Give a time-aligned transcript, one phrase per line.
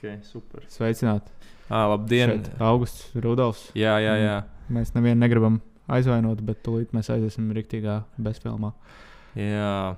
[0.00, 0.64] Okay, super.
[0.72, 1.28] Sveicināti.
[1.68, 2.30] Ah, labdien!
[2.32, 3.66] Šeit Augusts Rudolfs.
[3.76, 4.36] Jā, jā, jā.
[4.72, 5.58] Mēs nevienu negribam
[5.92, 8.72] aizvainot, bet tūlīt mēs aiziesim rīktīgā bezfilmā.
[9.36, 9.96] jā.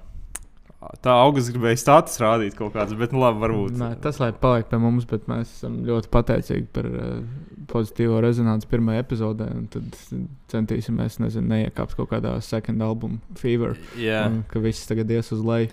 [0.99, 3.77] Tā augusts gribēja status rādīt kaut kādas, bet nu labi, varbūt.
[3.79, 7.21] Nē, tas lai paliek pie mums, bet mēs esam ļoti pateicīgi par uh,
[7.71, 9.47] pozitīvo rezonanci pirmajā epizodē.
[9.55, 9.95] un Tad
[10.51, 15.47] centīsimies, nezinu, neiekāpt kaut kādā second album fever, Jā, un ka viss tagad ies uz
[15.47, 15.71] leju.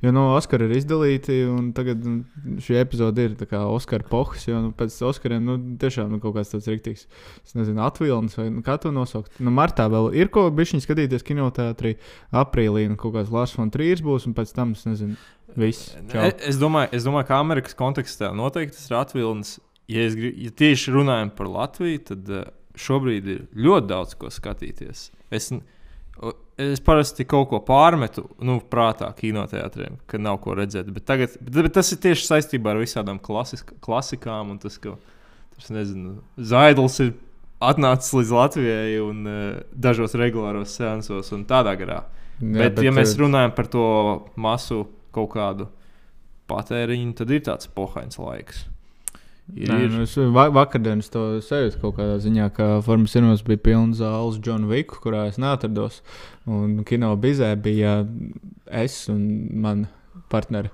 [0.00, 2.22] Jo no Oskara ir izdalīti, un tagad nu,
[2.64, 4.46] šī epizode ir tā kā Oskara pohs.
[4.48, 7.04] Jo nu, pēc Oskariem nu, tiešām nu, kaut kāds tāds rīktīgs,
[7.44, 9.36] es nezinu, atvilnis vai nu, kā to nosaukt.
[9.42, 11.98] Nu, martā vēl ir ko bišķiņu skatīties kinoteātrī,
[12.42, 15.18] aprīlī nu, kaut kāds Lārs von Trīrs būs, un pēc tam es nezinu,
[15.60, 15.92] viss.
[16.12, 16.24] Čau.
[16.24, 19.58] E- es domāju, es domāju, ka Amerikas kontekstā noteikti tas ir atvilnis.
[19.90, 22.48] Ja, es grib, ja tieši runājam par Latviju, tad uh,
[22.78, 25.08] šobrīd ir ļoti daudz ko skatīties.
[25.34, 25.50] Es,
[26.60, 30.90] es parasti kaut ko pārmetu, nu, prātā, kinoteātriem, ka nav ko redzēt.
[30.92, 34.52] Bet, tagad, bet, bet tas ir tieši saistībā ar visādām klasisk, klasikām.
[34.54, 34.96] un Tas, ka,
[35.56, 37.14] tas, nezinu, Zaidls ir
[37.60, 42.02] atnācis līdz Latvijai un uh, dažos regulāros seansos un tādā garā.
[42.40, 43.86] Jā, Bet, bet, ja mēs eh, runājam par to
[44.40, 45.66] masu kaut kādu
[46.48, 48.64] patēriņu, tad ir tāds pohains laiks.
[49.56, 49.90] Ir, Nē, ir.
[49.92, 54.38] nu, es va vakardienas to sajūtu kaut kādā ziņā, ka Formas Cinemas bija pilns zāles
[54.44, 56.00] John Wick, kurā es neatrados.
[56.46, 58.00] Un kino bizē bija
[58.70, 59.24] es un
[59.62, 59.90] mana
[60.30, 60.70] partneri.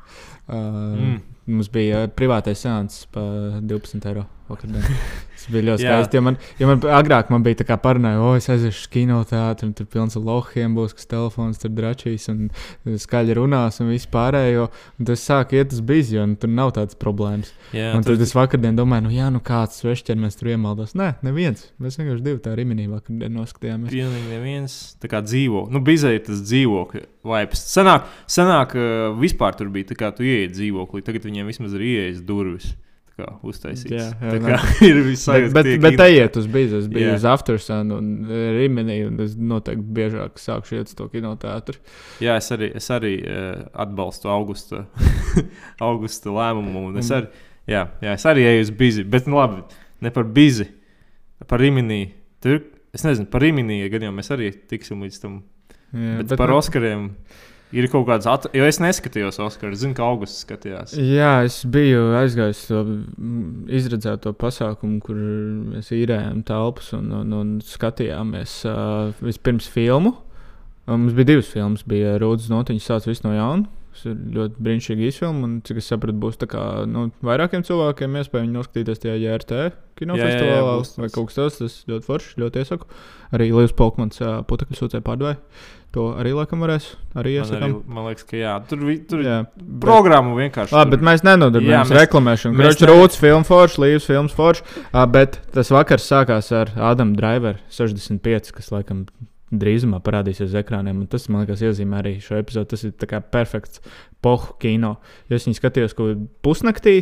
[0.47, 0.55] Uh,
[0.97, 1.19] Mm.
[1.47, 4.25] Mums bija privātais seanss par 12 eiro.
[4.47, 6.19] Tas bija ļoti skaisti.
[6.19, 9.69] Jo man, jo man agrāk man bija tā kā parunāja, o, es aiziešu uz kinoteātru,
[9.79, 12.49] tur pilns ar lohiem būs, kas telefons tur dračīs un
[12.87, 14.69] skaļi runās un viss pārējo.
[14.99, 17.51] Un tas sāk iet uz bizi, un tur nav tādas problēmas.
[17.75, 20.95] Jā, Un tur, tad es vakardien domāju, nu, jā, nu kāds svešķermenis tur iemaldos.
[20.99, 21.69] Nē, neviens.
[21.83, 23.95] Mēs vienkārši divi tā riminī vakardien noskatījāmies.
[23.95, 25.67] pilnīgi neviens tā kā dzīvo.
[25.75, 27.63] Nu, bizē ir tas dzīvokļa vibes.
[27.75, 31.87] Senāk, senāk uh, vispār tur bija tā kā tu ieeji dzīvoklī, tagad viņiem vismaz ir
[31.89, 32.75] ieejas durvis.
[33.17, 33.93] Tā kā uztaisīts.
[33.97, 34.57] Jā, jā, tā kā
[34.91, 36.77] ir viss Bet, bet, bet ejiet uz bizi.
[36.83, 37.15] Es biju Jā.
[37.17, 41.81] uz Aftersun un eh, Riminī, un es noteikti biežāk sākšu iet uz to kinoteātru.
[42.21, 44.83] Jā, es arī, es arī uh, atbalstu augusta,
[45.89, 46.91] augusta lēmumu.
[46.91, 47.31] un Es Un- arī,
[47.73, 49.65] jā, jā, es arī eju uz bizi, bet nu, labi,
[50.05, 50.69] ne par bizi,
[51.49, 52.13] par imīniju.
[52.45, 52.61] Tur,
[52.93, 55.41] es nezinu, par imīniju, gan jau mēs arī tiksim līdz tam.
[55.97, 57.09] Jā, Bet, bet par nu, Oskariem
[57.75, 58.47] ir kaut kāds, at...
[58.55, 59.77] jo es neskatījos Oskaru.
[59.79, 60.95] Zinu, ka augusts skatījās.
[61.01, 62.83] Jā, es biju aizgājis to
[63.79, 65.19] izredzēto pasākumu, kur
[65.73, 70.17] mēs īrējām telpas un, un, un skatījāmies uh, vispirms filmu.
[70.87, 71.83] Un Mums bija divas filmas.
[71.87, 73.67] Bija Rūdas Notiņas, sācis viss no jauna.
[73.97, 75.49] Tas ir ļoti brīnišķīgi izfilma.
[75.49, 79.61] Un, cik es sapratu, būs tā kā nu, vairākiem cilvēkiem iespēja noskatīties tajā JRT
[79.97, 81.59] kinofestivālā vai kaut kas tāds.
[81.63, 82.91] Tas ļoti forši, ļoti iesaku.
[83.35, 85.41] Arī Līvs Polkmans putekļu sūcēja pārdevēja.
[85.97, 86.91] To arī laikam varēs.
[87.17, 89.47] Arī Man, arī, man liekas, ka jā, tur, ir
[89.81, 90.75] programma vienkārši.
[90.77, 92.59] Labi, bet mēs nenodarbojamies ar reklamēšanu.
[92.59, 94.77] Kurš ne- rūtas filmu foršs, līnijas filmas foršs.
[95.15, 99.07] Bet tas vakars sākās ar Ādamu Driveru 65, kas laikam
[99.55, 101.05] drīzumā parādīsies uz ekrāniem.
[101.11, 102.73] Tas, man liekas, iezīmē arī šo epizodu.
[102.73, 103.83] Tas ir perfekts
[104.25, 104.97] pohu kino.
[105.31, 106.95] Jo es viņu skatījos kaut kādā pusnaktī,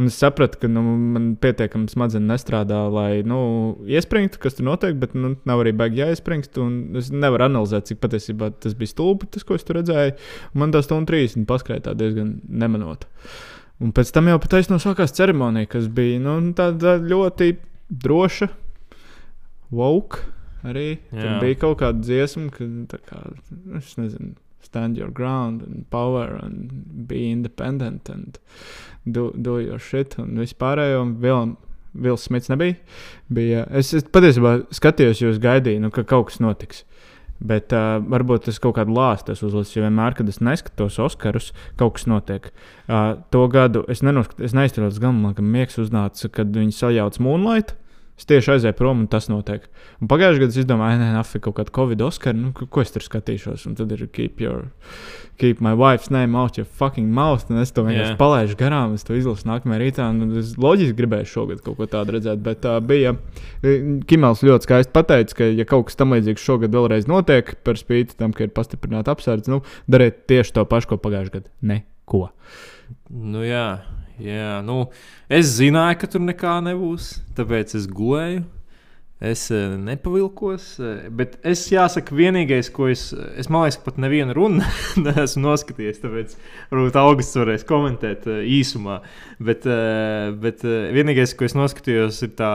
[0.00, 3.38] un es sapratu, ka nu, man pietiekami smadzenes nestrādā, lai nu,
[3.86, 6.58] iespringtu, kas tur notiek, bet nu, nav arī baigi jāiespringst.
[6.98, 10.18] Es nevaru analizēt, cik patiesībā tas bija stulbi, tas, ko es tur redzēju.
[10.58, 13.06] Man tā stunda 30 paskrēja diezgan nemanot.
[13.82, 17.54] Un pēc tam jau patiesībā sākās ceremonija, kas bija nu, tāda ļoti
[18.02, 18.50] droša,
[19.74, 20.26] woke.
[20.62, 23.20] Arī tur bija kaut kāda dziesma, ka tā kā,
[23.78, 26.70] es nezinu, stand your ground, and power, and
[27.08, 28.38] be independent, and
[29.04, 31.02] do, do your shit, un vispārējo.
[31.02, 31.56] un Vēl,
[31.92, 32.78] Vils Smits nebija.
[33.28, 36.86] Bija, es, es patiesībā skatījos, jūs gaidīju, nu, ka kaut kas notiks.
[37.42, 41.96] Bet uh, varbūt tas kaut kādu lāstu uzlicis, jo vienmēr, kad es neskatos Oskarus, kaut
[41.96, 42.52] kas notiek.
[42.86, 47.18] Uh, to gadu es, nenoskat, es neizturos gan, man liekas, miegs uznāca, kad viņi sajauc
[47.24, 47.74] Moonlight.
[48.20, 49.64] Es tieši aizēju prom, un tas notiek.
[50.02, 53.02] Un pagājušajā gadā es domāju, nē, nē, kaut kāda Covid Oskara, nu, ko- es tur
[53.02, 53.64] skatīšos.
[53.66, 54.68] Un tad ir keep, your,
[55.40, 57.48] keep my wife's name out your fucking mouth.
[57.50, 58.18] Un es to vienkārši Jā.
[58.20, 60.10] palaidu garām, es to izlasu nākamajā rītā.
[60.12, 63.16] un Es loģiski gribēju šogad kaut ko tādu redzēt, bet uh, bija.
[64.06, 68.14] Kimels ļoti skaisti pateica, ka, ja kaut kas tam līdzīgs šogad vēlreiz notiek, par spīti
[68.20, 71.50] tam, ka ir pastiprināta apsardze, nu, dariet tieši to pašu, ko pagājušajā gadā.
[71.62, 72.28] Neko.
[73.10, 73.80] Nu, jā,
[74.22, 74.56] jā.
[74.66, 74.86] Nu,
[75.30, 78.42] es zināju, ka tur nekā nebūs, tāpēc es gulēju.
[79.22, 83.04] Es eh, nepavilkos, eh, bet es jāsaka, vienīgais, ko es,
[83.38, 84.64] es man liekas, pat nevienu runu
[85.04, 86.00] neesmu noskatījies.
[86.02, 86.34] Tāpēc
[86.72, 88.98] varbūt augusts varēs komentēt eh, īsumā.
[89.38, 92.50] Bet, eh, bet eh, vienīgais, ko es noskatījos, ir tā,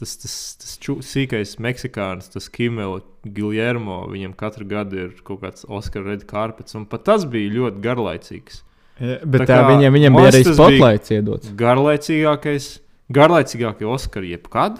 [0.00, 4.06] tas, tas, tas ču, sīkais meksikānis, tas Kimela Giljermo.
[4.08, 8.62] Viņam katru gadu ir kaut kāds Oskara red carpets, un pat tas bija ļoti garlaicīgs.
[8.96, 11.48] Ja, bet Tā tā, viņam, viņam bija arī spotlights iedots.
[11.58, 12.68] Garlaicīgākais,
[13.12, 14.78] garlaicīgākie Oskari jebkad.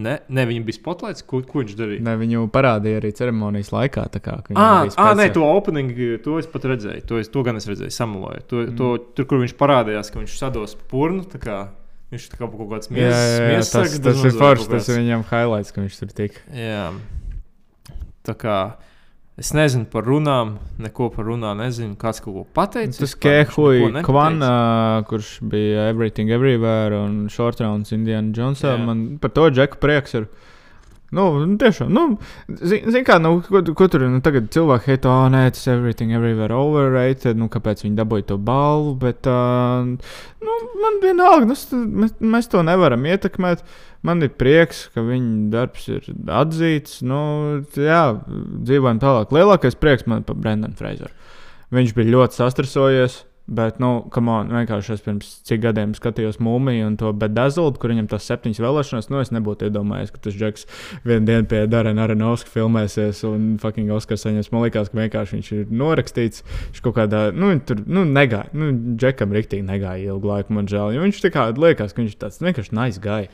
[0.00, 2.04] Ne, ne viņam bija spotlights, ko, ko viņš darīja.
[2.04, 4.06] Ne, viņu parādīja arī ceremonijas laikā.
[4.16, 5.92] Kā, bija ah, nē, to opening,
[6.24, 7.04] to es pat redzēju.
[7.08, 8.44] To, es, to gan es redzēju, samulēju.
[8.48, 8.78] To, mm.
[8.78, 11.26] to, tur, kur viņš parādījās, ka viņš sados purnu.
[12.10, 14.70] Viņš kā kaut kāds miesas tas, tas ir forši.
[14.72, 16.40] Tas ir viņam highlights, ka viņš tur tik.
[16.56, 16.88] Jā.
[18.26, 18.56] Tā kā
[19.38, 21.96] es nezinu par runām, neko par runām nezinu.
[22.00, 22.98] Kāds kaut ko pateicis.
[22.98, 23.38] Tas vispār?
[23.38, 24.08] Viņš Kehuj neko nepateicis.
[24.10, 24.52] Kvana,
[25.08, 28.76] kurš bija Everything Everywhere un Short Rounds Indiana Jonesā.
[28.84, 30.26] Man par to džeku prieks ir.
[30.26, 30.46] Nu,
[31.16, 31.26] nu,
[31.60, 32.04] tiešām, nu,
[32.48, 36.14] zini, zin kā, nu, ko, ko tur nu, tagad cilvēki heito, oh, nē, tas everything,
[36.16, 39.86] everywhere overrated, nu, kāpēc viņi dabūja to balvu, bet, uh,
[40.46, 41.58] nu, man vienalga, nu,
[42.04, 43.64] mēs, mēs to nevaram ietekmēt.
[44.06, 47.02] Man ir prieks, ka viņa darbs ir atzīts.
[47.04, 47.18] Nu,
[47.76, 48.04] jā,
[48.64, 49.34] dzīvojam tālāk.
[49.36, 51.12] Lielākais prieks man par Brendanu Freizeru.
[51.74, 53.18] Viņš bija ļoti sastrasojies.
[53.50, 58.06] Bet, nu, on, vienkārši es pirms cik gadiem skatījos mūmiju un to bedazultu, kur viņam
[58.12, 59.08] tas septiņas vēlēšanas.
[59.10, 60.68] Nu, es nebūtu iedomājies, ka tas džeks
[61.02, 64.52] vienu dienu pie Darena Aronovska filmēsies un fucking Oskars saņems.
[64.54, 66.44] Man liekas, ka vienkārši viņš ir norakstīts.
[66.68, 68.52] Viņš kaut kādā, nu, tur, nu, negāja.
[68.54, 71.00] Nu, džekam riktīgi negāja ilgu laiku, man žēl.
[71.02, 73.26] Viņš tā kā liekas, ka viņš tāds vienkārši nice guy.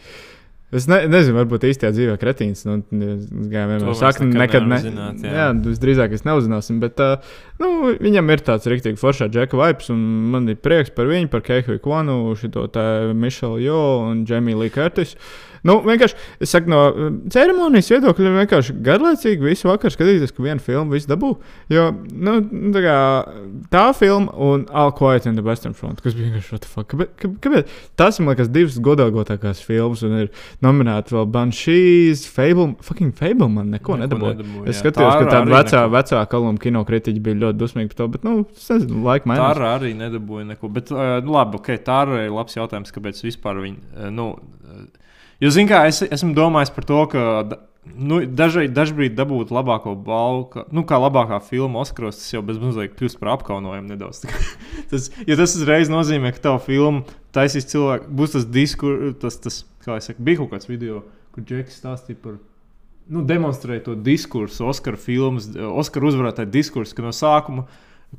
[0.74, 2.64] Es ne, nezinu, varbūt īstajā dzīvē kretīns.
[2.66, 4.80] Nu, vienmēr saka, nekad ne.
[4.82, 5.34] zināt, jā.
[5.38, 6.80] jā, visdrīzāk es neuzzināsim.
[6.82, 7.22] Bet, uh,
[7.62, 10.00] nu, viņam ir tāds rīktīgi foršā džeka vibes, un
[10.32, 12.18] man ir prieks par viņu, par Keihiju Kvanu,
[12.74, 15.14] te Mišelu Jo un Džemiju Lee Curtis.
[15.64, 20.60] Nu, vienkārši, es saku, no uh, ceremonijas viedokļa, vienkārši garlaicīgi visu vakaru skatīties, ka vienu
[20.60, 21.30] filmu visu dabū.
[21.72, 22.36] Jo, nu,
[22.74, 22.96] tā, kā,
[23.72, 26.88] tā filma un All Quiet in the Western Front, kas bija vienkārši, what the fuck,
[26.92, 27.14] kāpēc?
[27.22, 27.68] kāpēc- Kāpēc?
[27.96, 30.30] Tas, man liekas, divas godāgotākās filmas, un ir
[30.62, 34.34] nominēta vēl Banshees, Fable, fucking Fable man neko, neko nedabūja.
[34.36, 35.94] nedabūja, Es skatījos, ka Tāra tāda vecā, neko.
[35.96, 39.30] vecā kaluma kino kritiķa bija ļoti dusmīga par to, bet, nu, es nezinu, laika Tā
[39.32, 39.62] mainās.
[39.76, 40.70] arī nedabūja neko.
[40.72, 43.78] Bet, uh, labi, ok, tā arī ir labs jautājums, kāpēc vispār viņi.
[43.96, 44.84] Uh, nu, uh,
[45.40, 47.24] jo, zināmā mērā, es esmu domājis par to, ka
[47.94, 52.58] nu, dažai, dažbrīd dabūt labāko balvu, ka, nu, kā labākā filma Oskaros, tas jau bez
[52.62, 54.24] mazliet kļūst par apkaunojumu nedaudz.
[54.90, 57.04] tas, jo tas uzreiz nozīmē, ka tava filma
[57.36, 61.04] taisīs cilvēku, būs tas diskur, tas, tas, kā es saku, bija kaut kāds video,
[61.34, 62.38] kur Džeks stāstīja par.
[63.06, 67.68] Nu, demonstrēja to diskursu, Oskara filmas, Oskara uzvarētāju diskursu, ka no sākuma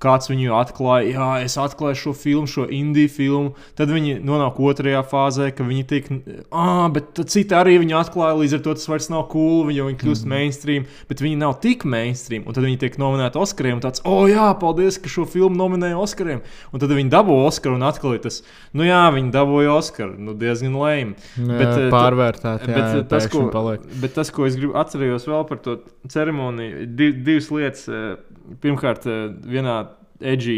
[0.02, 3.54] kāds viņu atklāja, jā, es atklāju šo filmu, šo indiju filmu.
[3.78, 6.10] Tad viņi nonāk otrajā fāzē, ka viņi tiek,
[6.52, 10.00] ah, bet citi arī viņu atklāja, līdz ar to tas vairs nav cool, jo viņi
[10.02, 10.34] kļūst mm.
[10.34, 12.46] mainstream, bet viņi nav tik mainstream.
[12.48, 16.00] Un tad viņi tiek nominēti Oskariem, un tāds, oh, jā, paldies, ka šo filmu nominēja
[16.02, 16.44] Oskariem.
[16.72, 18.42] Un tad viņi dabū Oskaru, un atkal ir tas,
[18.78, 21.16] nu jā, viņi dabūja Oskaru, nu diezgan lēm.
[21.38, 23.48] Jā, Bet, eh, pārvērtēt, jā, Bet, jā, eh, tas, ko,
[24.02, 25.80] bet tas, ko es gribu atcerējos vēl par to
[26.12, 27.88] ceremoniju, div, divas lietas.
[28.48, 29.80] Eh, Pirmkārt, eh, vienā
[30.18, 30.58] edžī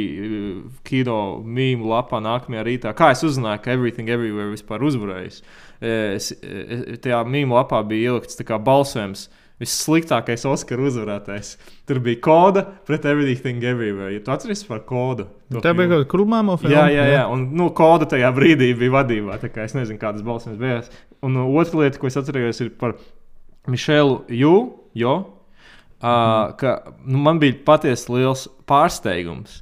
[0.87, 2.93] kino mīmīmu lapā nākamajā rītā.
[2.95, 5.41] Kā es uzzināju, ka Everything Everywhere vispār uzvarējis?
[5.81, 9.29] Eh, Es, eh, tajā mīmīmu lapā bija ielikts balsojums.
[9.59, 11.57] Vissliktākais Oskara uzvarētājs.
[11.85, 14.13] Tur bija koda pret Everything Everywhere.
[14.13, 15.27] Ja tu atceries par kodu?
[15.51, 16.75] Tā bija kaut kāda krūmāma filma.
[16.77, 17.25] Jā, jā, jā.
[17.27, 19.35] Un nu, koda tajā brīdī bija vadībā.
[19.43, 20.83] Es nezinu, kādas balsojums bija.
[21.21, 22.95] Un uh, otra lieta, ko es atceros, ir par
[23.67, 24.53] Mišelu Jū.
[24.95, 25.38] Jo,
[25.99, 29.61] uh, ka, nu, man bija patiesi liels pārsteigums.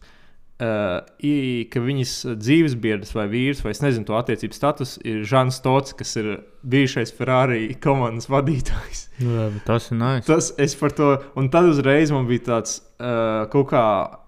[0.57, 2.11] Uh, i, ka viņas
[2.41, 6.31] dzīvesbiedrs vai vīrs, vai es nezinu, to attiecību status ir Žants Stots, kas ir
[6.65, 9.03] bijušais Ferrari komandas vadītājs.
[9.17, 10.27] Nu, jā, tas ir nice.
[10.27, 11.07] Tas es par to,
[11.37, 13.83] un tad uzreiz man bija tāds, uh, kaut kā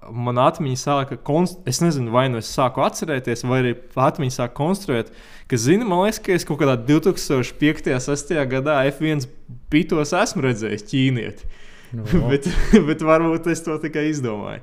[0.09, 1.59] mana atmiņa sāka, konst...
[1.69, 5.11] es nezinu, vai nu es sāku atcerēties, vai arī atmiņa sāka konstruēt,
[5.49, 7.89] ka, zini, man liekas, ka es kaut kādā 2005.
[7.93, 8.33] un 2006.
[8.53, 9.25] gadā F1
[9.69, 11.53] pitos esmu redzējis ķīnieti.
[11.95, 12.47] Nu, bet,
[12.87, 14.61] bet varbūt es to tikai izdomāju.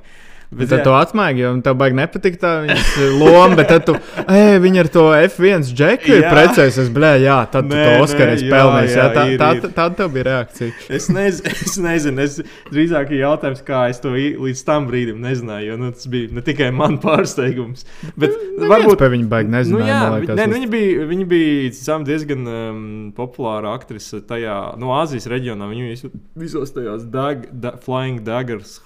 [0.50, 3.94] Bet tad tu atmaigi, jo tev baigi nepatīk tā viņas loma, bet tad tu,
[4.30, 6.30] ej, viņa ar to F1 džeku ir Jā.
[6.30, 8.94] precējusies, blē, jā, tad tu Nē, to Oskaru jā, spēlējies.
[8.94, 10.70] Jā, jā, tā, ir, tā, tā, tā tev bija reakcija.
[11.00, 12.38] Es, nez, es nezinu, es
[12.70, 15.72] drīzāk ir jautājums, kā es to līdz tam brīdim nezināju.
[15.72, 17.82] Jo nu, tas bija ne tikai man pārsteigums,
[18.14, 19.90] bet Neviens varbūt par viņu baigi Nu, nezināja.
[19.90, 22.82] jā, man vi- liekas, nē, nu, viņa bija, viņa bija sam, diezgan um,
[23.18, 25.66] populāra aktrise tajā no Āzijas reģionā.
[25.74, 28.78] Viņa visu, visos tajos dag, da, Flying Daggers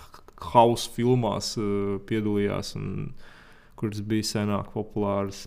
[0.55, 3.13] house filmās uh, piedalījās, un,
[3.81, 5.47] kuras bija senāk populāras.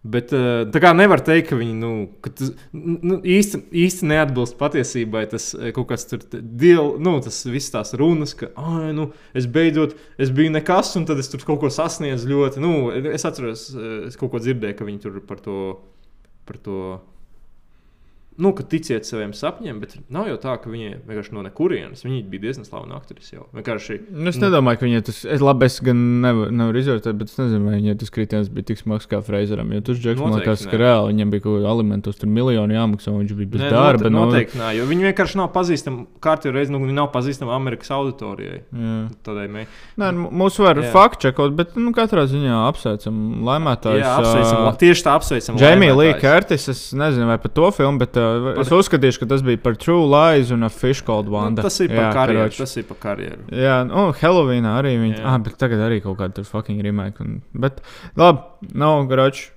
[0.00, 1.90] Bet uh, tā kā nevar teikt, ka viņi nu,
[2.24, 5.26] ka tas, nu, īsti, īsti neatbilst patiesībai.
[5.28, 9.44] Tas eh, kaut kas tur, diel, nu, tas viss tās runas, ka, ah, nu, es
[9.44, 12.64] beidzot, es biju nekas, un tad es tur kaut ko sasniedzu ļoti.
[12.64, 12.72] Nu,
[13.12, 15.58] es atceros, eh, es kaut ko dzirdēju, ka viņi tur par to,
[16.48, 16.80] par to
[18.40, 22.02] nu, ka ticiet saviem sapņiem, bet nav jau tā, ka viņi vienkārši no nekurienes.
[22.06, 23.46] Viņi bija diezgan slaveni aktrise jau.
[23.56, 23.98] Vienkārši.
[24.10, 27.38] Nu, es nedomāju, ka viņai tas, es labi, es gan nevaru nevar izvērtēt, bet es
[27.40, 29.70] nezinu, vai viņai tas kritiens bija tik smags kā Freizeram.
[29.76, 32.78] Jo tur Džeks man Noteikti liekas, ka reāli viņam bija kaut kāda alimentus, tur miljoni
[32.78, 34.10] jāmaksā, un viņš bija bez Nē, darba.
[34.10, 36.06] nu, Noteikti nē, jo viņi vienkārši nav pazīstami.
[36.24, 38.62] Kārtībā reizē nu, viņi nav pazīstami Amerikas auditorijai.
[38.72, 38.96] jā.
[39.26, 39.66] Tādai mē.
[40.00, 40.90] Nē, nu, mūs var Jā.
[40.94, 44.02] fakčekot, bet nu, katrā ziņā apsveicam laimētājus.
[44.04, 45.58] Jā, apsveicam, la- tieši tā apsveicam.
[45.60, 46.14] Jamie Lee.
[46.20, 48.29] Curtis, es nezinu, vai par to filmu, bet uh,
[48.62, 51.62] es uzskatīšu, ka tas bija par True Lies un a Fish Called Wanda.
[51.62, 52.44] Nu, tas ir par Jā, karjeru.
[52.46, 52.58] karoč.
[52.62, 53.42] Tas ir par karjeru.
[53.54, 55.18] Jā, un Helovīnā arī viņi.
[55.18, 55.24] Jā.
[55.34, 57.20] Ah, bet tagad arī kaut kāda tur fucking remake.
[57.24, 57.80] Un, bet
[58.20, 58.42] labi,
[58.74, 59.50] nav garoči.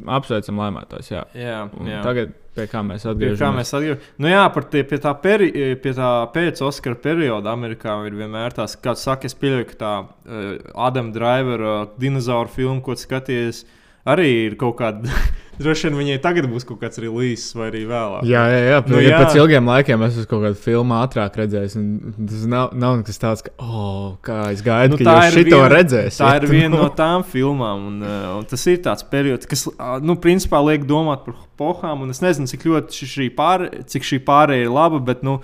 [0.00, 1.24] Apsveicam laimētājs, jā.
[1.36, 1.98] Jā, Un jā.
[2.02, 3.56] Tagad pie kā mēs Pie kā atgriežamies.
[3.58, 4.06] mēs atgriežamies?
[4.18, 8.56] Nu, jā, par tie, pie tā, peri, pie tā pēc Oskara perioda Amerikā ir vienmēr
[8.56, 10.56] tās, kā saka, es pieļauju, ka tā uh,
[10.88, 13.66] Adama Drivera uh, dinozauru filma, ko skaties,
[14.08, 15.08] arī ir kaut kāda.
[15.60, 18.22] Droši vien viņai tagad būs kaut kāds release vai arī vēlāk.
[18.24, 18.76] Jā, jā, jā.
[18.88, 19.16] Nu, ja jā.
[19.20, 21.74] pēc ilgiem laikiem es esmu kaut kādu filmu ātrāk redzējis.
[21.76, 25.58] un Tas nav, nav nekas tāds, ka, oh, kā es gaidu, Nu, ka jūs šito
[25.58, 26.22] viena- redzēsiet.
[26.22, 29.66] Tā ir viena no tām filmām, un, uh, un tas ir tāds periods, kas,
[30.00, 32.06] nu, principā liek domāt par pohām.
[32.06, 35.42] un Es nezinu, cik ļoti šī, šī, pār, cik šī pārējai ir laba, bet, nu,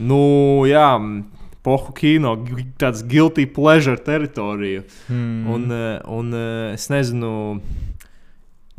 [0.00, 0.22] nu
[0.70, 0.88] jā.
[1.60, 2.38] Pohu kino,
[2.80, 4.86] tāds guilty pleasure teritorija.
[5.10, 5.44] Hmm.
[5.52, 7.60] Un, uh, un uh, es nezinu,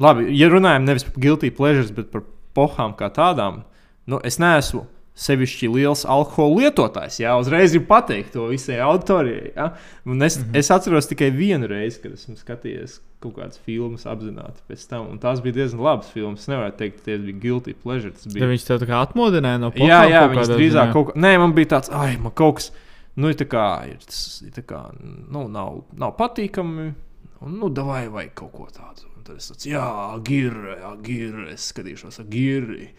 [0.01, 2.25] labi, ja runājam nevis par guilty pleasures, bet par
[2.58, 3.63] pohām kā tādām,
[4.10, 4.88] nu, es neesmu
[5.22, 7.20] sevišķi liels alkohola lietotājs.
[7.22, 9.51] Jā, uzreiz ir pateikt to visai auditorijai.
[9.55, 9.74] Ja?
[10.08, 10.58] Un Es, mm -hmm.
[10.58, 15.10] es atceros tikai vienu reizi, kad esmu skatījies kaut kādas filmas apzināti pēc tam.
[15.12, 16.39] Un tās bija diezgan labas filmas.
[16.39, 18.12] Es nevaru teikt, ka tie bija guilty pleasure.
[18.12, 20.88] Tas Ja bija viņš tev tā kā atmodināja no Jā, pohām jā viņas kādā drīzāk
[20.88, 20.93] ziņā?
[20.93, 21.20] kaut kā.
[21.20, 22.72] Nē, man bija tāds, ah, man kaut kas,
[23.15, 24.81] nu, ir tā kā, ir, tas, ir tā kā,
[25.29, 26.93] nu, nav, nav patīkami.
[27.41, 29.11] Un, nu, davai, vajag kaut ko tādu.
[29.32, 29.88] Tad es teicu, jā,
[30.28, 31.46] girre, jā, girre.
[31.56, 32.90] Es skatīšos, ar girri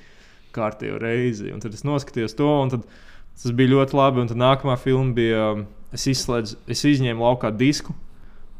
[0.57, 1.51] kārtējo reizi.
[1.53, 4.23] Un tad es noskatījos to, un tad tas bija ļoti labi.
[4.25, 5.45] Un tad nākamā filma bija,
[5.93, 7.93] es, izslēdzu, es izņēmu laukā disku.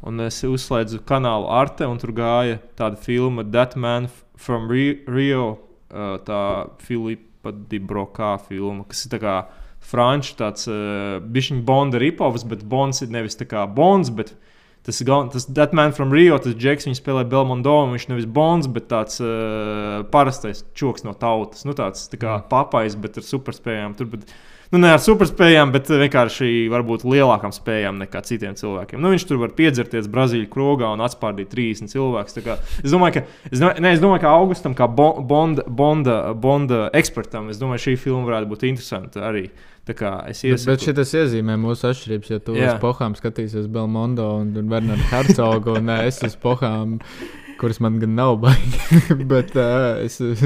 [0.05, 5.55] Un es uzslēdzu kanālu Arte, un tur gāja tāda filma, That Man from Ri- Rio,
[5.89, 6.41] tā
[6.83, 9.35] Filipa Dibrokā filma, kas ir tā kā
[9.83, 14.31] franču tāds uh, bišķiņu Bonda ripovs, bet Bonds ir nevis tā kā Bonds, bet
[14.85, 18.67] tas ir tas That Man from Rio, tas Džeks, viņš spēlē Belmondo, viņš nevis Bonds,
[18.71, 23.95] bet tāds uh, parastais čoks no tautas, nu tāds tā kā papais, bet ar superspējām.
[23.99, 24.27] Tur, bet,
[24.73, 28.97] Nu, ne ar superspējām, bet vienkārši varbūt lielākām spējām nekā citiem cilvēkiem.
[29.03, 32.39] Nu, viņš tur var piedzerties Brazīļu krogā un atspārdīt 30 cilvēkus.
[32.81, 36.87] Es domāju, ka, es domāju, ne, es domāju, ka Augustam, kā Bo- Bonda, Bonda, Bonda
[36.97, 39.43] ekspertam, es domāju, šī filma varētu būt interesanta arī.
[39.53, 39.72] Tā
[40.31, 40.85] es Bet, bet iesaku.
[40.85, 42.29] šis iezīmē mūsu atšķirības.
[42.31, 42.69] Ja tu Jā.
[42.71, 46.99] uz pohām skatīsies Belmondo un Bernardu Hercogu, un es uz pohām,
[47.63, 50.43] kuras man gan nav baigi, bet uh, es uh,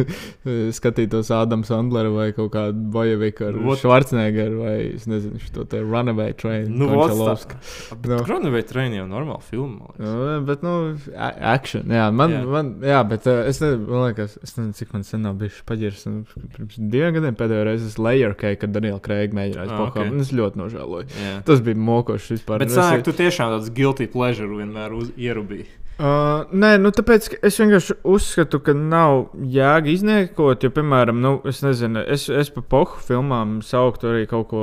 [0.75, 3.81] skatītos Ādams Sandleru vai kaut kādu Bojeviku ar Vot.
[3.81, 6.67] Schwarzeneggeru vai, es nezinu, šo te Runaway Train.
[6.77, 7.59] Nu, Končalovska.
[7.95, 7.99] no.
[8.13, 8.21] nu.
[8.29, 9.89] Runaway Train jau normāla filma.
[9.95, 10.03] liekas.
[10.07, 10.75] Nu, bet, nu,
[11.53, 11.87] action.
[11.97, 12.43] Jā, man, Jā.
[12.53, 15.59] man, jā bet uh, es nezinu, man liekas, es nezinu, cik man sen nav bijis
[15.67, 16.05] paģirs.
[16.55, 19.97] Pirms diviem gadiem pēdējo reizi es layer cake, kad Daniela Kreiga mēģināja Ah, ok.
[19.97, 20.21] Okay.
[20.21, 21.09] Es ļoti nožēloju.
[21.21, 21.33] Jā.
[21.47, 22.63] Tas bija mokošs vispār.
[22.63, 25.67] Bet sanāk, tu tiešām tāds guilty pleasure vienmēr uz, ierubīji.
[25.97, 31.63] Uh, nē, nu tāpēc es vienkārši uzskatu, ka nav jēga izniekot, jo, piemēram, nu, es
[31.65, 34.61] nezinu, es, es pa pohu filmām sauktu arī kaut ko,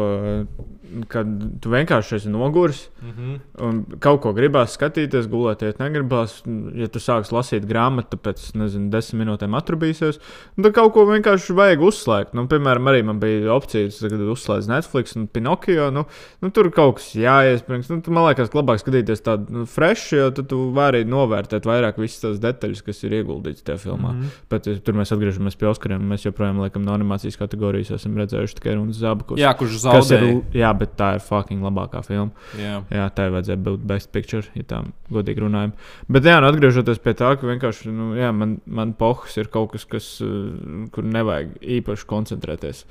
[1.09, 1.27] kad
[1.61, 2.89] tu vienkārši esi noguris.
[3.03, 3.41] Mm -hmm.
[3.67, 6.43] Un kaut ko gribās skatīties, gulēties negribās.
[6.75, 10.21] Ja tu sāksi lasīt grāmatu, pēc nezinu, desmit minūtēm atrubīsies,
[10.57, 12.35] nu, tad kaut ko vienkārši vajag uzslēgt.
[12.35, 15.91] Nu, piemēram, arī man bija opcija, kad uzslēdz Netflix un Pinocchio.
[15.91, 16.05] Nu,
[16.43, 17.91] nu, tur kaut kas jāiesprings.
[17.91, 22.01] Nu, man liekas, ka labāk skatīties tādu nu, frešu, jo tad tu vari novērtēt vairāk
[22.03, 24.13] visas tās detaļas, kas ir ieguldītas tajā filmā.
[24.13, 24.21] Mm.
[24.21, 24.43] -hmm.
[24.51, 26.09] Bet tur mēs atgriežamies pie Oskariem.
[26.09, 29.41] Mēs joprojām laikam no animācijas kategorijas esam redzējuši tikai runas zabakus.
[29.41, 30.43] Jā, kurš Kas ir, zaudēja.
[30.55, 32.31] jā, bet tā ir fucking labākā filma.
[32.61, 32.79] Jā.
[32.93, 35.75] Jā, tā vajadzēja būt best picture, ja tā godīgi runājam.
[36.13, 39.75] Bet, jā, nu, atgriežoties pie tā, ka vienkārši nu, jā, man, man pohs ir kaut
[39.75, 42.85] kas, kas, uh, kur nevajag īpaši koncentrēties.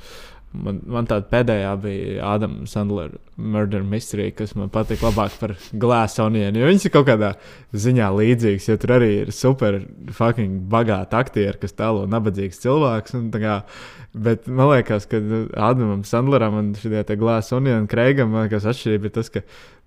[0.54, 6.22] Man, man tāda pēdējā bija Ādams Sandlera Murder Mystery, kas man patīk labāk par Glass
[6.22, 6.56] Onion.
[6.58, 7.34] Jo viņas ir kaut kādā
[7.74, 9.80] ziņā līdzīgas, jo tur arī ir super
[10.14, 13.18] fucking bagāti aktieri, kas tēlo nabadzīgs cilvēks.
[13.34, 13.60] Kā,
[14.14, 19.16] bet man liekas, ka nu, Ādamam Sandleram un šī Glass Onion Kreigam liekas atšķirība ir
[19.18, 19.42] tas, ka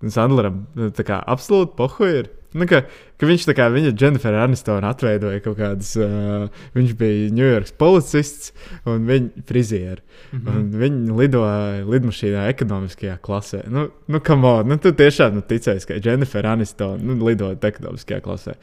[0.05, 2.33] Sandleram nu, kā absolūti pohu ir.
[2.57, 2.83] Nu, ka,
[3.21, 5.93] ka viņš tā kā viņa Jennifer Anistona atveidoja kaut kādas.
[6.01, 8.53] Uh, viņš bija Ņujorkas policists
[8.89, 10.01] un viņa frizieri.
[10.33, 10.71] Mm -hmm.
[10.83, 13.36] Viņi lidoja lidmašīnā ekonomiskajā klasē.
[13.37, 13.63] Klasē.
[13.69, 18.23] Nu, nu come on, nu, tu tiešām nu, ticēsi, ka Jennifer Aniston nu, lidoja ekonomiskajā
[18.25, 18.57] klasē.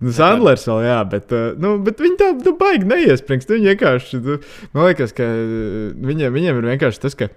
[0.00, 3.50] Nu, Sandlers vēl, jā, bet, uh, nu, bet viņi tā nu, baigi neiespringst.
[3.52, 4.38] Viņi vienkārši, nu,
[4.76, 7.28] man liekas, ka uh, viņiem, viņiem ir vienkārši tas, ka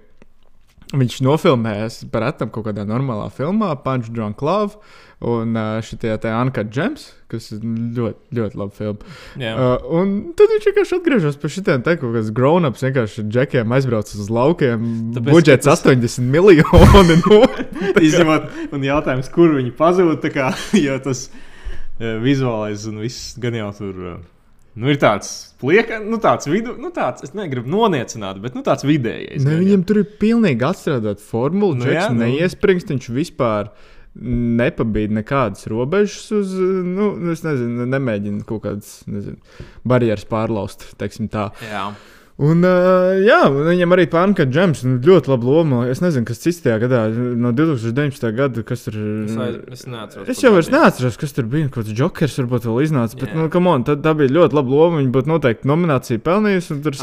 [0.92, 4.76] viņš nofilmējas par etam kaut kādā normālā filmā, Punch Drunk Love.
[5.24, 7.62] Un šī tā Anka Džems, kas ir
[7.96, 9.14] ļoti, ļoti laba filma.
[9.40, 9.54] Jā.
[9.54, 14.10] Uh, un tad viņš vienkārši atgriežas pie šitiem te kaut kādas grown-ups, vienkārši džekiem aizbrauc
[14.10, 14.84] uz laukiem.
[15.16, 17.16] Tāpēc, budžets tas- 80 miljoni.
[17.22, 17.40] Nu,
[18.10, 20.28] Izņemot, un jautājums, kur viņi pazūd,
[20.86, 24.06] jo tas uh, vizuālais un viss gan jau tur.
[24.18, 24.33] Uh,
[24.74, 28.82] Nu, ir tāds plieka, nu, tāds vidu, nu, tāds, es negribu noniecināt, bet, nu, tāds
[28.86, 29.44] vidējais.
[29.44, 31.78] ne, gan viņam tur ir pilnīgi atstrādāta formula.
[31.78, 32.24] Nu, Džeks nu.
[32.24, 33.70] neiespringst, viņš vispār
[34.14, 39.38] nepabīd nekādas robežas uz, nu, es nezinu, nemēģina kaut kādas, nezinu,
[39.86, 41.48] barjeras pārlauzt, teiksim tā.
[41.70, 41.88] Jā.
[42.34, 45.82] Un, uh, jā, viņam arī pārnaka džems, nu, ļoti laba loma.
[45.86, 48.24] Es nezinu, kas cits tajā gadā, no 2019.
[48.34, 50.32] gada, kas tur Es, aiz- es neatceros.
[50.32, 51.68] Es jau vairs neatceros, kas tur bija.
[51.70, 53.20] Kaut kāds jokers varbūt vēl iznāca.
[53.20, 54.98] Bet, nu, come on, tā, tā bija ļoti laba loma.
[54.98, 56.72] Viņa būtu noteikti nominācija pelnījusi.
[56.74, 56.98] Un tur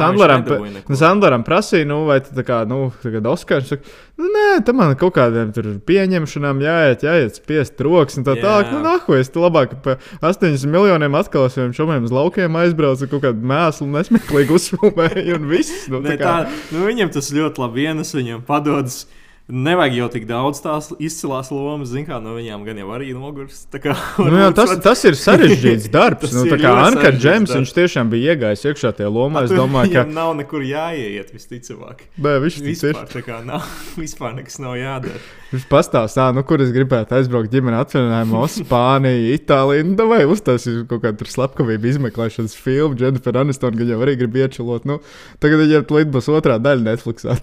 [0.92, 3.88] nu, Sandleram prasīja, nu, vai tā kā, nu, tagad Oskars saka,
[4.22, 8.44] nu, nē, tam man kaut kādiem tur pieņemšanām jāiet, jāiet spiest rokas un tā Jā.
[8.46, 8.74] tālāk.
[8.76, 13.10] Nu, nahu, es te labāk pa 80 miljoniem atkal ar saviem šomiem uz laukiem aizbraucu,
[13.12, 15.88] kaut kādu mēslu nesmeklīgi uzfilmēju un viss.
[15.92, 19.04] Nu, Ne, tā kā, tā, nu, viņam tas ļoti labi ienes, viņam padodas.
[19.52, 23.66] Nevajag jau tik daudz tās izcilās lomas, zināmā kā no viņām gan jau arī nogurs.
[23.72, 26.32] Kā, Nu, jā, tas, tas ir sarežģīts darbs.
[26.36, 29.44] Nu, ir tā kā ļoti Anka Džems, viņš tiešām bija iegājis iekšā tajā lomā.
[29.48, 32.06] Es domāju, ka viņam nav nekur jāiet, visticamāk.
[32.16, 32.70] Bē, viņš ir.
[32.72, 33.68] Vispār, tā kā nav,
[34.02, 35.22] vispār nekas nav jādara.
[35.52, 39.88] Viņš pastāstā, nu, kur es gribētu aizbraukt ģimenes atvaļinājumā, uz Spāniju, Itāliju.
[39.90, 44.88] Nu, vai uztaisīt kaut kādu slepkavību izmeklēšanas filmu, Jennifer Aniston, gan jau arī grib iečelot.
[44.88, 45.02] Nu,
[45.44, 47.36] tagad viņam tulīt būs otrā daļa Netflixā.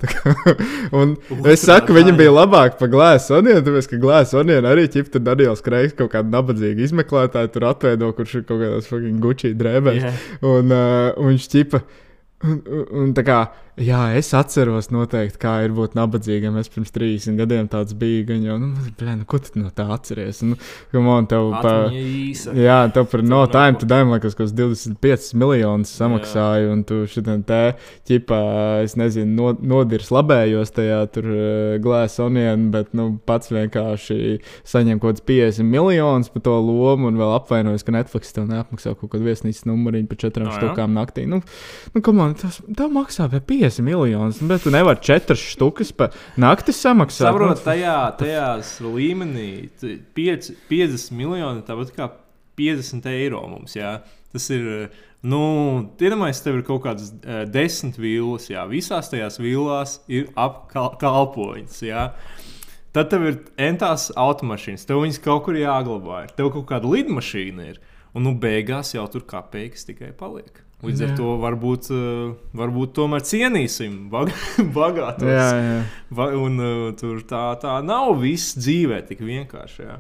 [0.97, 1.19] Un
[1.53, 2.19] es saku, daļa.
[2.21, 6.31] bija labāk par Glāzes Onienu, tāpēc, ka Glāzes Onienu arī ķipta Daniels Kreigs kaut kādu
[6.35, 10.03] nabadzīgu izmeklētāju tur atveido, kurš ir kaut kādās fucking gučī drēbēs.
[10.05, 10.13] Jā.
[10.47, 11.83] Un, uh, un viņš ķipa.
[12.47, 13.41] Un, un, un tā kā,
[13.81, 16.57] jā, es atceros noteikti, kā ir būt nabadzīgam.
[16.61, 18.25] Es pirms 30 gadiem tāds biju.
[18.29, 20.41] Gan jau, nu, blē, nu, ko tu no tā atceries?
[20.45, 20.57] Nu,
[20.93, 22.53] come on, tev pa, īsa.
[22.59, 26.73] jā, tev par no time to dime, kas 25 miljonus samaksāja.
[26.75, 27.61] Un tu šitien te,
[28.11, 28.41] ķipā,
[28.87, 34.99] es nezinu, no, nodirs labējos tajā tur uh, glāzes onienu, bet, nu, pats vienkārši saņem
[34.99, 39.15] kaut kāds 50 miljonus par to lomu un vēl apvainojas, ka Netflix tev neapmaksā kaut
[39.15, 40.63] kādu viesnīcas numuriņu par četrām No, jā.
[40.63, 41.27] štukām naktī.
[41.29, 41.43] Nu,
[41.95, 46.09] nu, come on, tas tev maksā pie 50 miljonus, bet tu nevari četras štukas pa
[46.41, 47.29] nakti samaksāt.
[47.29, 52.09] Saprotu, Nu, tajā, tajās līmenī t- piec- 50 miljoni, tāpat kā
[52.59, 53.77] 50 eiro mums.
[53.79, 53.99] Jā.
[54.33, 54.89] Tas ir.
[55.23, 55.39] Nu,
[55.99, 61.81] Iedomājieties, tev ir kaut kādas uh, desmit vilnas, jā, visās tajās vilnās ir apkalpoņas.
[62.95, 66.23] Tad tev ir entās automašīnas, tev viņas kaut kur jāglabā.
[66.39, 67.81] Tev kaut kāda lidmašīna ir.
[68.17, 70.63] Un nu, beigās jau tur kā pēkšņi tikai paliek.
[70.79, 71.15] Līdz ar Jā.
[71.19, 74.31] to varbūt, uh, varbūt tomēr cienīsim bag
[74.77, 75.27] bagātos.
[75.27, 75.79] Jā, jā.
[76.15, 79.87] Va, un uh, tur tā, tā nav viss dzīvē tik vienkārši.
[79.89, 79.97] Jā.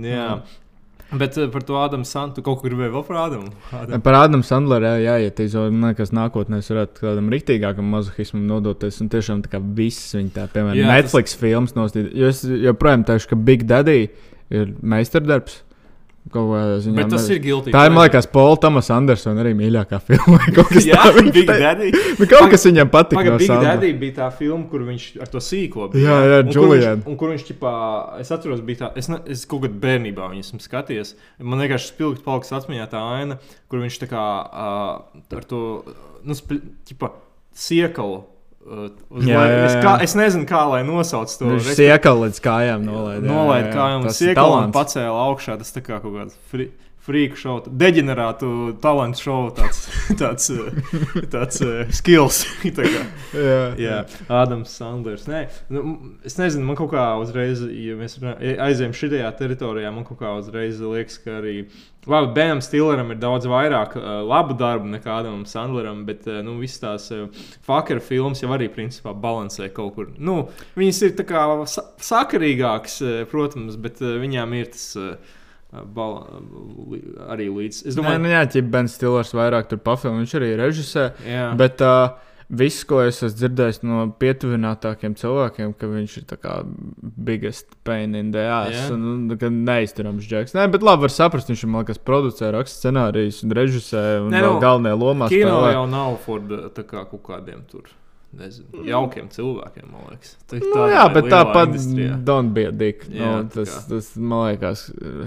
[0.00, 0.28] Jā.
[1.12, 3.50] Bet uh, par to Ādamu Santu kaut kur gribēju vēl par Ādamu.
[3.68, 4.00] Ādamu.
[4.06, 5.66] Par Ādamu Sandleru jā, jāietīzo.
[5.68, 9.02] Man liekas, nākotnē es varētu kādam rīktīgākam mazohismam nodoties.
[9.04, 11.40] Un tiešām tā kā viss viņa tā, piemēram, Jā, Netflix tas...
[11.42, 12.08] filmas nostīt.
[12.16, 14.06] Jo es joprojām teikšu, ka Big Daddy
[14.48, 15.60] ir meistardarbs.
[16.32, 16.94] Ziņā.
[16.96, 17.72] Bet tas ir giltīgi.
[17.74, 20.38] Tā ir, man liekas, Paula Thomas Andersona arī mīļākā filma.
[20.80, 21.88] Jā, tāds Big Daddy.
[22.20, 23.18] Nu, kaut kas viņam patīk.
[23.18, 23.74] Pagaid, No Big Sandlera.
[23.74, 26.06] Daddy bija tā filma, kur viņš ar to sīko bija.
[26.06, 27.02] Jā, jā, Un kur viņš- Julian.
[27.10, 27.74] Un kur viņš, ķipā,
[28.22, 31.14] es atceros, bija tā, es, ne, es kaut kad bērnībā viņu esmu skatījies.
[31.42, 35.62] Man vienkārši spilgti paliks atmiņā tā aina, kur viņš tā kā uh, ar to,
[36.22, 36.38] nu,
[36.88, 37.10] ķipā,
[37.52, 38.22] siekalu.
[38.62, 39.82] Uz Jā, lai- jā, es, jā.
[39.82, 41.44] kā, es nezinu, kā lai nosauc to.
[41.50, 43.22] Viņš siekal līdz kājām nolaid.
[43.24, 45.58] jā, Nolaid jā, kājām, siekala un pacēla augšā.
[45.58, 46.68] Tas tā kā kaut kāds fri,
[47.02, 48.48] frīku šovs, deģenerātu
[48.82, 49.80] talantu šovs, tāds,
[50.20, 52.42] tāds, eh, tāds uh, skills.
[52.76, 53.04] tā kā.
[53.34, 53.96] Jā, Jā,
[54.30, 55.26] Ādams Sanders.
[55.30, 60.20] Nē, nu, es nezinu, man kaut kā uzreiz, ja mēs aizējām šajā teritorijā, man kaut
[60.22, 61.64] kā uzreiz liekas, ka arī.
[62.10, 66.56] Labi, Benam Stilleram ir daudz vairāk uh, labu darbu nekā Ādamam Sandleram, bet uh, nu,
[66.58, 67.28] visas tās uh,
[67.62, 70.08] fakera filmas jau arī principā balansē kaut kur.
[70.18, 74.90] Nu, viņas ir tā kā sa sakarīgākas, uh, protams, bet uh, viņām ir tas.
[74.98, 75.38] Uh,
[75.72, 76.26] Bala,
[77.32, 77.86] arī līdz.
[77.88, 81.06] Es Domāju, domāju, nu, jā, ķip Ben Stillers vairāk tur pafilmē, viņš arī režisē.
[81.24, 81.46] jā.
[81.56, 82.18] Bet uh,
[82.52, 86.58] viss, ko es esmu dzirdējis no pietuvinātākiem cilvēkiem, ka viņš ir kā
[87.00, 88.76] biggest pain in the ass.
[88.90, 88.98] Jā.
[88.98, 90.52] Un, ka neizturams džeks.
[90.58, 94.30] Nē, bet labi, var saprast, viņš ir, man liekas, producē, raksta scenārijus un režisē un
[94.34, 95.72] Nē, vēl nu, galvenajā lomā Kino spēlē.
[95.78, 97.88] jau nav Ford tā kā kaut kādiem tur.
[98.38, 100.34] Nezinu, jaukiem cilvēkiem, man liekas.
[100.50, 101.74] Tā, Nu, jā, bet tāpat
[102.26, 103.04] don't be a dick.
[103.12, 104.86] Jā, nu, tas, tas, man liekas,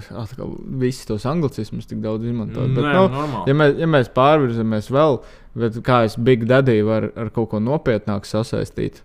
[0.10, 2.66] atkal visi tos anglicismus tik daudz izmanto.
[2.66, 3.44] Nē, Bet, nu, normāli.
[3.52, 5.20] ja, mēs, ja mēs pārvirzamies vēl,
[5.56, 9.02] bet kā es Big Daddy varu ar kaut ko nopietnāku sasaistīt,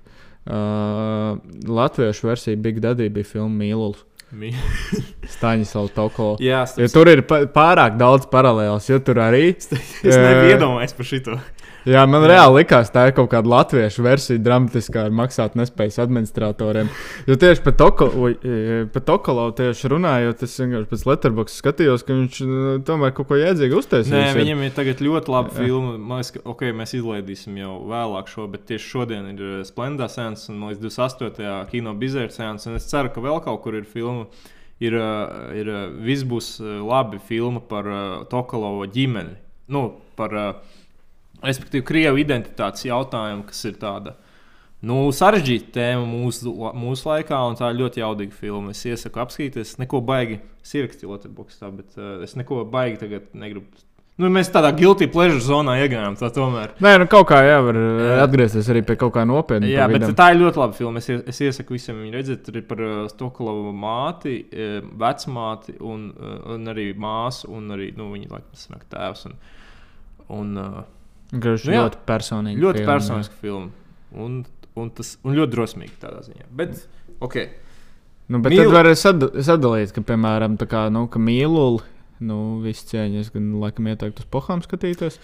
[0.48, 1.36] uh,
[1.68, 4.06] latviešu versija Big Daddy bija filma Mīlulis.
[5.34, 6.36] Staņislavs Tokolo.
[6.42, 9.48] Jā, Jo es, tur ir pārāk daudz paralēlas, jo tur arī.
[9.56, 11.38] es nebiju iedomājies par šito.
[11.88, 16.90] Jā, man reāli likās, tā ir kaut kāda latviešu versija, dramatiskā ar maksāt nespējas administratoriem.
[17.28, 22.40] Jo tieši par Tokolo, ui, e, tieši runājot, es vienkārši pēc Letterboxd skatījos, ka viņš
[22.44, 24.12] nu, tomēr kaut ko jēdzīgu uztaisīs.
[24.12, 25.64] Nē, viņam ir tagad ļoti laba Jā.
[25.64, 25.96] filma.
[25.96, 30.10] Man liekas, ka okay, mēs izlaidīsim jau vēlāk šo, bet tieši šodien ir uh, Splendā
[30.12, 31.54] sēns un liekas 28.
[31.72, 32.68] kino bizēra sēns.
[32.68, 34.28] Un es ceru, ka vēl kaut kur ir filma.
[34.80, 34.94] Ir,
[35.60, 35.68] ir
[36.00, 39.34] viss būs labi filma par uh, Tokalovo ģimeni.
[39.68, 39.82] Nu,
[40.16, 40.78] par, uh,
[41.44, 44.16] respektīvi, krievu identitātes jautājumu, kas ir tāda.
[44.80, 48.72] Nu, sarežģīta tēma mūsu, mūsu laikā, un tā ir ļoti jaudīga filma.
[48.72, 50.40] Es iesaku apskatīties, neko baigi.
[50.64, 53.84] Ierakstīju Latvijas monētā, bet uh, es neko baigi tagad negribu.
[54.20, 56.16] Nu, mēs tādā guilty pleasure zonā iegājām.
[56.20, 56.74] Tā tomēr.
[56.84, 58.16] Nē, nu kaut kā jā, var Jā.
[58.26, 59.68] atgriezties arī pie kaut kā nopietna.
[59.70, 60.16] Jā, bet vidam.
[60.18, 61.00] tā ir ļoti laba filma.
[61.00, 62.42] Es, es iesaku visiem viņu redzēt.
[62.44, 66.10] Tur ir par uh, Stokolovu māti, eh, vecmāti un,
[66.56, 67.48] un arī māsu.
[67.56, 69.24] Un arī nu, viņa laikam sanāk tēvs.
[69.30, 69.38] Un,
[70.36, 70.60] un,
[71.32, 71.82] Viņš Nu jā.
[71.86, 72.58] ļoti personīgi.
[72.60, 73.70] ļoti personiska filma.
[74.12, 76.48] Un, un, tas, un ļoti drosmīgi tādā ziņā.
[76.50, 76.86] Bet,
[77.20, 77.36] ok.
[78.30, 81.82] Nu, bet Mīlu- tad var sad, sadalīt, ka, piemēram, tā kā, nu, ka mīluli.
[82.20, 85.14] Nu, viss cieņas, gan laikam ieteiktu uz pohām skatīties.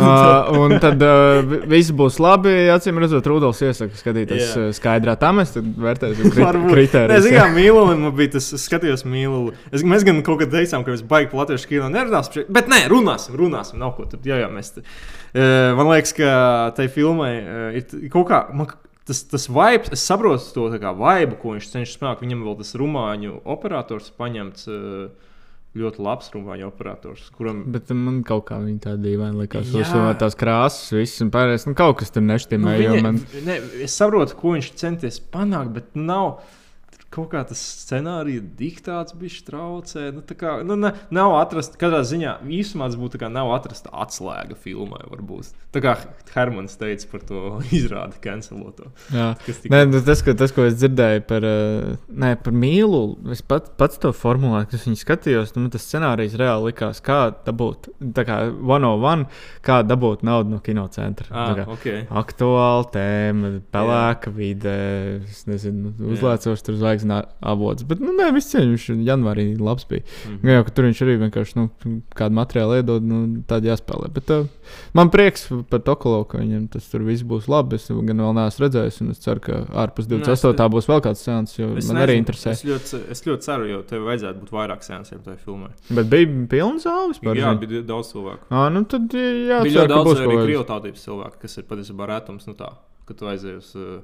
[0.00, 2.54] uh, un tad uh, vi- viss būs labi.
[2.72, 5.18] Acīm redzot, Rudolf iesaka skatīties uh, skaidrā.
[5.20, 7.26] Tā mēs tad vērtēsim kri kritērijus.
[7.28, 9.52] zinu, kā mīlu, un man bija tas, es skatījos mīlu.
[9.68, 12.48] Es, mēs gan kaut kad teicām, ka mēs baigi latviešu kino nerunāsim.
[12.48, 13.76] Bet nē, runāsim, runāsim.
[13.84, 14.24] Nav ko tur.
[14.24, 14.72] Jā, jā, mēs.
[14.78, 14.86] te-
[15.30, 16.30] Eh, Man liekas, ka
[16.74, 18.46] tai filmai eh, ir kaut kā.
[18.54, 18.66] Man,
[19.10, 22.20] Tas, tas vibes, es saprotu to vibe, ko viņš cenšas panākt.
[22.22, 24.68] Viņam vēl tas rumāņu operators paņemts.
[24.70, 25.29] eh,
[25.70, 29.68] Ļoti labs rumāņu operators, kuram Bet man kaut kā viņa tā dīvaini likās.
[29.70, 29.84] Jā.
[29.84, 31.68] Uzsver tās krāsas, viss un pārējais.
[31.68, 32.72] Nu, kaut kas tur neštimē.
[32.72, 33.20] Nu, viņa, man...
[33.46, 36.40] ne, es saprotu, ko viņš centies panākt, bet nav.
[37.10, 40.10] Kaut kā tas scenārijs, diktāts bija traucē.
[40.14, 44.54] Nu, kā, nu, ne, nav atrasta, kādā ziņā īsumā tas būtu, kā nav atrasta atslēga
[44.54, 45.02] filmai.
[45.10, 45.50] Varbūt.
[45.74, 45.96] Tā kā
[46.30, 47.40] Hermans teica par to
[47.80, 48.92] izrādi canceloto.
[49.10, 49.32] Jā.
[49.42, 53.02] Kas Nē, nu, tas, ko, tas, ko es dzirdēju par, uh, nē, par mīlu,
[53.34, 55.54] es pat, pats to formulēju, kad es skatījos.
[55.58, 59.26] Nu, tas scenārijs reāli likās, kā dabūt, tā kā one on one,
[59.66, 61.26] kā dabūt naudu no kinocentra.
[61.30, 62.04] Ah, kā okay.
[62.22, 64.78] Aktuāla tēma, pelēka vide,
[65.26, 67.84] es nezinu, uzlēcoši tur zvaigznā avots.
[67.88, 70.02] Bet, nu, nē, viss cieņš, viņš janvārī labs bija.
[70.42, 71.66] Nu, jā, ka tur viņš arī vienkārši nu,
[72.16, 74.10] kādu materiālu iedod, nu, tādu jāspēlē.
[74.14, 74.46] Bet uh,
[74.96, 77.78] man prieks par Tokolo, ka viņam tas tur viss būs labi.
[77.80, 80.54] Es gan vēl neesmu redzējis, un es ceru, ka ārpus Nē, 28.
[80.66, 82.54] es- būs vēl kāds sēns, jo Es man nezinu, arī interesē.
[82.54, 85.72] Es ļoti, es ļoti ceru, jo tev vajadzētu būt vairāk sēnesiem tajā filmā.
[85.90, 87.40] Bet bija pilns zāle vispār.
[87.40, 87.66] Jā, zini?
[87.66, 88.48] bija daudz cilvēku.
[88.50, 92.46] Ā, nu tad jā, Bija ceru, daudz būs arī tautības cilvēku, kas ir patiesībā rētums.
[92.50, 92.72] Nu tā,
[93.08, 94.00] kad tu aizies uz uh,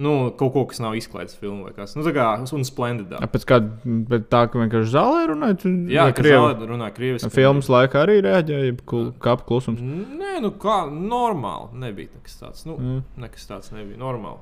[0.00, 1.92] nu, kaut ko, kas nav izklaides filmu vai kas.
[1.98, 3.20] Nu, tā kā un splendidā.
[3.20, 3.70] Ā, Pēc kāda,
[4.10, 7.30] bet tā, ka vienkārši zālē runāja, tu Jā, zālē runā krieviski.
[7.34, 9.80] Filmas laikā arī rēģēja, kul- kāpa klusums.
[9.84, 11.68] Nē, nu kā normāli.
[11.84, 12.64] Nebija nekas tāds.
[12.66, 13.02] Nu, Mm.
[13.26, 14.40] nekas tāds nebija normāli.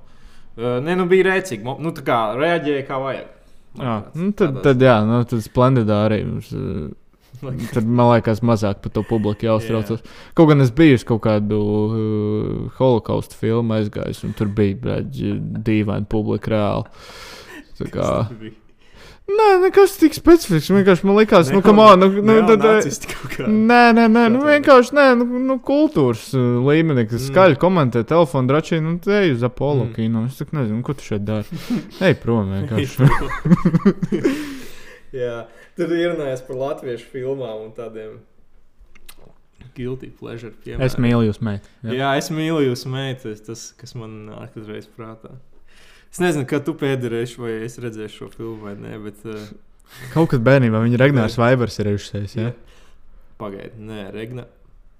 [0.58, 1.62] Uh, nē, nu bija rēcīgi.
[1.78, 3.26] Nu, tā kā reaģēja kā vajag.
[3.78, 6.24] Jā, nu, tad, tad, jā, nu, tad splendidā arī.
[6.26, 6.88] Mums, uh,
[7.72, 10.00] Tad man liekas, mazāk par to publiku jāuztraucas.
[10.34, 15.36] Kaut gan es biju uz kaut kādu uh, holokaustu filmu aizgājis, un tur bija brāļi,
[15.62, 16.88] dīvaini publika reāli.
[17.78, 18.08] Tā kā,
[19.28, 20.72] nē, nekas tik specifisks.
[20.74, 23.46] Vienkārši man likās, nu, Neko- kam on, nu, nu, kaut kā.
[23.46, 24.50] Nē, nē, nē, nu Tā tā.
[24.56, 27.28] vienkārši nē, nu, nu kultūras uh, līmenī, kas Mm.
[27.30, 29.94] skaļi komentē telefonu dračī, nu, te ej uz Apollo Mm.
[29.94, 30.24] kino.
[30.26, 31.46] Es tak nezinu, ko tu šeit dari.
[32.02, 33.06] Ej prom vienkārši.
[35.22, 35.46] Jā,
[35.78, 38.18] tur ierunājās par latviešu filmām un tādiem
[39.78, 40.52] guilty pleasure.
[40.64, 40.86] Piemēram.
[40.86, 41.68] es mīlu jūs, mēt.
[41.86, 41.94] Jā.
[41.94, 43.42] Jā, es mīlu jūs, meitas.
[43.46, 45.36] Tas, kas man nāk uzreiz prātā.
[46.08, 49.24] Es nezinu, kad tu pēdējais vai es redzēju šo filmu vai nē, bet.
[49.28, 49.48] Uh,
[50.12, 52.38] Kaut kad bērnībā viņa Ragnārs Vaibers ir režisējis.
[52.38, 52.52] Jā?
[53.40, 54.48] Pagaidiet, nē, Regna.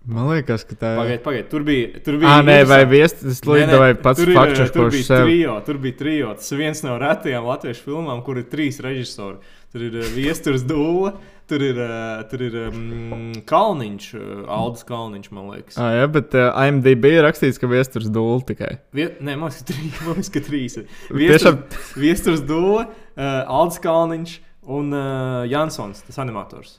[0.09, 1.01] Man liekas, ka tā ir.
[1.03, 1.49] Pagaidiet, pagaidiet.
[1.53, 2.03] Tur bija.
[2.05, 5.81] Tur bija Ah, nē, vai viestis nē, līdzi pats tur fakts, tur bija trijo, tur
[5.83, 6.31] bija trijo.
[6.39, 9.41] Tas viens no retajām latviešu filmām, kur ir trīs režisori.
[9.73, 11.11] Tur ir uh, Viestures Dūle,
[11.49, 15.77] tur ir, uh, tur ir um, Kalniņš, uh, Aldis Kalniņš, man liekas.
[15.81, 18.79] Ah, jā, bet uh, IMDb ir rakstīts, ka viesturs dūl tikai.
[18.97, 20.01] Vie, nē, man liekas, ka trīs.
[20.07, 20.89] Man liekas, ka trīs ir.
[21.13, 24.37] Tiešām- Viestures, Viestures Dūle, uh, Aldis Kalniņš
[24.79, 26.79] un uh, Jansons, tas animators.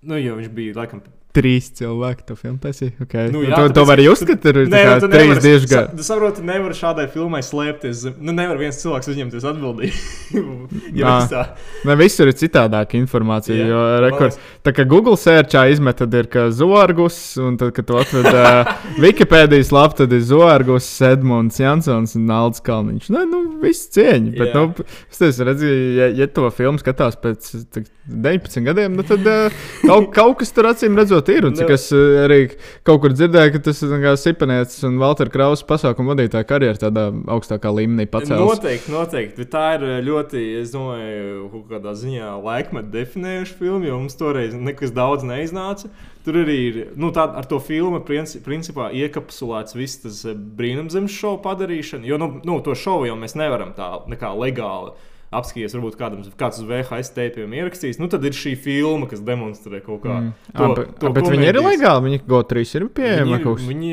[0.00, 1.04] Nu, jo viņš bija, laikam,
[1.36, 2.92] trīs cilvēki to filmu taisīja.
[3.04, 3.28] Okay.
[3.30, 5.96] Nu, Nu, jā, to, to tāpēc- var uzskatīt, tur ir kā nu, trīs nevari- diešgadi.
[6.00, 8.02] Tu saproti, nevar šādai filmai slēpties.
[8.18, 10.48] Nu, nevar viens cilvēks uzņemties atbildību.
[11.00, 11.14] ja Ā.
[11.20, 11.44] viss tā.
[11.86, 13.56] Ne, visur ir citādāka informācija.
[13.56, 17.86] Jā, Jo, rekord, tā kā Google sērčā izmet, tad ir kā zoārgus, un tad, kad
[17.86, 18.72] tu atved uh,
[19.04, 23.10] Wikipēdijas lapu, tad ir zoārgus, Edmunds Jansons un Aldis Kalniņš.
[23.14, 24.34] Nē, nu, viss cieņa.
[24.38, 24.66] Bet, Jā.
[24.66, 24.88] nu,
[25.30, 30.10] es redzi, ja, ja to filmu skatās pēc tak, 19 gadiem, nu, tad uh, kaut,
[30.16, 31.44] kaut kas tur acīm redzot ir.
[31.44, 31.74] Un cik Nu.
[31.74, 32.38] es uh, arī
[32.86, 37.10] kaut kur dzirdēju, ka tas ir kā Sipanietis un Valter Krausa pasākumu vadītāja karjeras tādā
[37.26, 38.56] augstākā līmenī pacēlus.
[38.56, 39.36] Noteikti, noteikti.
[39.44, 44.16] Bet tā ir eh, ļoti, es domāju, kaut kādā ziņā laikmetu definējuša filma, jo mums
[44.16, 45.90] toreiz nekas daudz neiznāca.
[46.24, 51.12] Tur arī ir nu, tā, ar to filmu princi- principā iekapsulēts viss tas eh, brīnumzemes
[51.12, 52.04] šovu padarīšana.
[52.08, 54.92] Jo nu, nu, to šovu jau mēs nevaram tā nekā legāli.
[55.30, 58.00] Apskatīties, varbūt kādam, kāds uz VHS teipiem ierakstījis.
[58.02, 60.16] Nu, tad ir šī filma, kas demonstrē kaut kā.
[60.24, 60.32] Mm.
[60.56, 61.68] to- Ah, bet, to bet viņi ir komēdijas.
[61.78, 62.02] legāli.
[62.08, 63.30] Viņi GO3 ir pieejami.
[63.30, 63.92] Viņi, kaut viņi,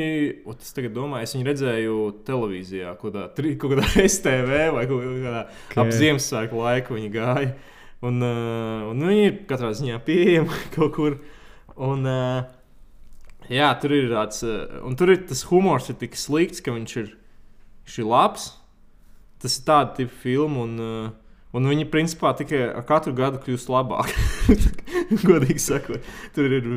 [0.50, 1.94] ot, es tagad domāju, es viņu redzēju
[2.26, 5.76] televīzijā, kaut kādā, tri- kaut kādā STV vai kaut kādā Ok.
[5.84, 7.52] ap Ziemassvētku laiku viņi gāja.
[8.02, 11.20] Un, uh, un viņi ir katrā ziņā pieejami kaut kur.
[11.78, 12.42] Un, uh,
[13.48, 14.42] jā, tur ir tāds,
[14.82, 17.14] un tur ir tas humors, ir tik slikts, ka viņš ir,
[17.86, 18.50] viņš ir labs.
[19.38, 21.10] Tas ir tāds tips filmu, un, uh,
[21.56, 24.12] un viņi principā tikai ar katru gadu kļūst labāk.
[25.28, 26.70] Godīgi sakot, tur ir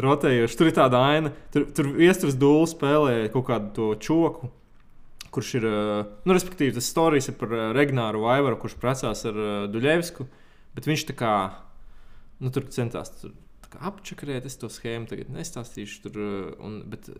[0.00, 0.58] rotējoši.
[0.58, 4.50] Tur ir tāda aina, tur, tur viestures dūle spēlē kaut kādu to čoku.
[5.30, 9.50] Kurš ir, uh, nu, respektīvi, tas stāstījis par uh, Regnāru Vaivaru, kurš precās ar uh,
[9.70, 10.26] Duļevsku.
[10.74, 11.34] Bet viņš tā kā,
[12.42, 13.36] nu, tur centās tur,
[13.78, 16.02] apčakarēt, es to schēmu tagad nestāstīšu.
[16.08, 16.18] Tur,
[16.58, 17.12] un, bet,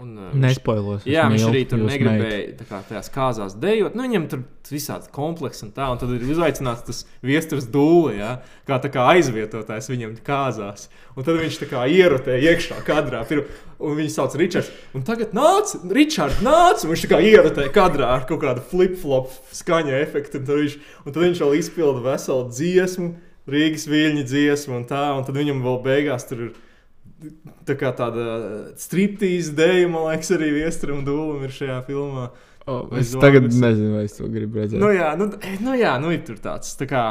[0.00, 1.00] un, uh, viņš- Nespoilos.
[1.06, 3.94] es Jā, viņš arī tur negribēja tā kā, tajās kāzās dejot.
[3.94, 8.40] Nu, viņam tur visādi komplekss un tā, un tad ir uzaicināts tas viestures dūle, ja,
[8.66, 10.88] kā, kā aizvietotājs viņam kāzās.
[11.16, 13.22] Un tad viņš tā kā ierotē iekšā kadrā.
[13.28, 13.44] Pir,
[13.80, 14.70] un viņu sauc Ričards.
[14.94, 16.84] Un tagad nāc, Ričards, nāc!
[16.84, 20.40] Viņš tā kā ierotē kadrā ar kaut kādu flip-flop skaņa efektu.
[20.42, 23.14] Un tad viņš, un tad viņš vēl izpilda veselu dziesmu,
[23.46, 25.04] Rīgas viļņu dziesmu un tā.
[25.16, 26.54] Un tad viņam vēl beigās tur ir
[27.68, 28.26] tā kā tāda
[28.80, 32.28] striptīza dēļa, man liekas, arī Viestram Dūlam ir šajā filmā.
[32.66, 33.60] O, Vai es tagad zvaigznes?
[33.62, 34.80] nezinu, vai es to gribu redzēt.
[34.82, 36.72] Nu, jā, nu, eh, nu, jā, nu ir tur tāds.
[36.80, 37.04] Tā kā,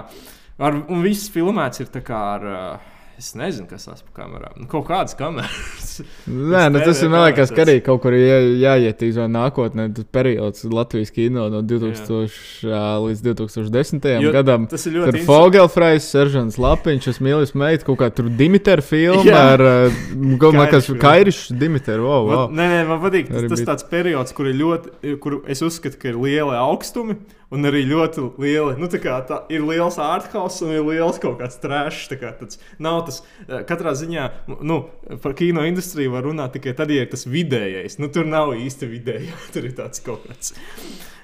[0.59, 2.45] ar, un viss filmēts ir tā kā ar.
[2.51, 4.57] Uh, Es nezinu, kas tas par kamerām.
[4.59, 6.01] Nu, kaut kādas kameras.
[6.27, 9.85] Nē, nu, tas ir man liekas, ka arī kaut kur jā, jāietīzo nākotnē.
[9.95, 12.81] Tas periods Latvijas kino no 2000 jā.
[13.05, 14.09] līdz 2010.
[14.25, 14.67] Jo gadam.
[14.71, 18.83] Tas ir Tur ļoti ir Fogelfrais, Seržants Lapiņš, es mīlu meitu, kaut kā tur Dimitra
[18.83, 19.45] filma Jā.
[19.55, 19.63] ar,
[19.95, 20.99] filma.
[21.05, 22.01] Kairišs Dimitra.
[22.03, 22.45] Wow, wow.
[22.51, 23.31] Nē, nē, man patīk.
[23.31, 27.15] Tas, tas tāds periods, kur ir ļoti, kur es uzskatu, ka ir liela augstumi.
[27.53, 31.59] Un arī ļoti liela, nu, tā tā ir liels ārthaus un ir liels kaut kāds
[31.61, 32.07] trešs.
[32.15, 34.29] Kā tāds nav tas, eh, katrā ziņā,
[34.65, 34.79] nu,
[35.21, 37.99] par kino industriju var runāt tikai tad, ja ir tas vidējais.
[38.01, 40.55] Nu, tur nav īsti vidējais, tur ir tāds kaut kāds.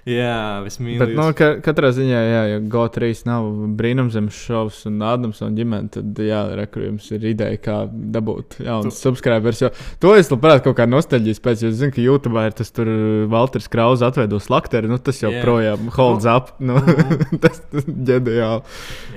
[0.10, 0.98] Jā, es mīlu.
[0.98, 3.46] Bet, nu, ka, katrā ziņā, jā, ja GO3 nav
[3.78, 8.98] brīnumzemes šovs un Ādams un ģimene, tad, jā, rekur jums ir ideja, kā dabūt jaunus
[8.98, 9.62] Tu- subscribers.
[9.62, 9.70] Jo
[10.02, 12.90] to es labprāt kaut kā nostalģijas pēc, jo zinu, ka YouTube ir tas tur
[13.30, 15.44] Valters Krauss atveido slakteri, nu tas jau Jā.
[15.46, 16.56] projām holds up.
[16.60, 17.38] Nu, Mhm.
[17.44, 18.64] tas tas ģeniāli.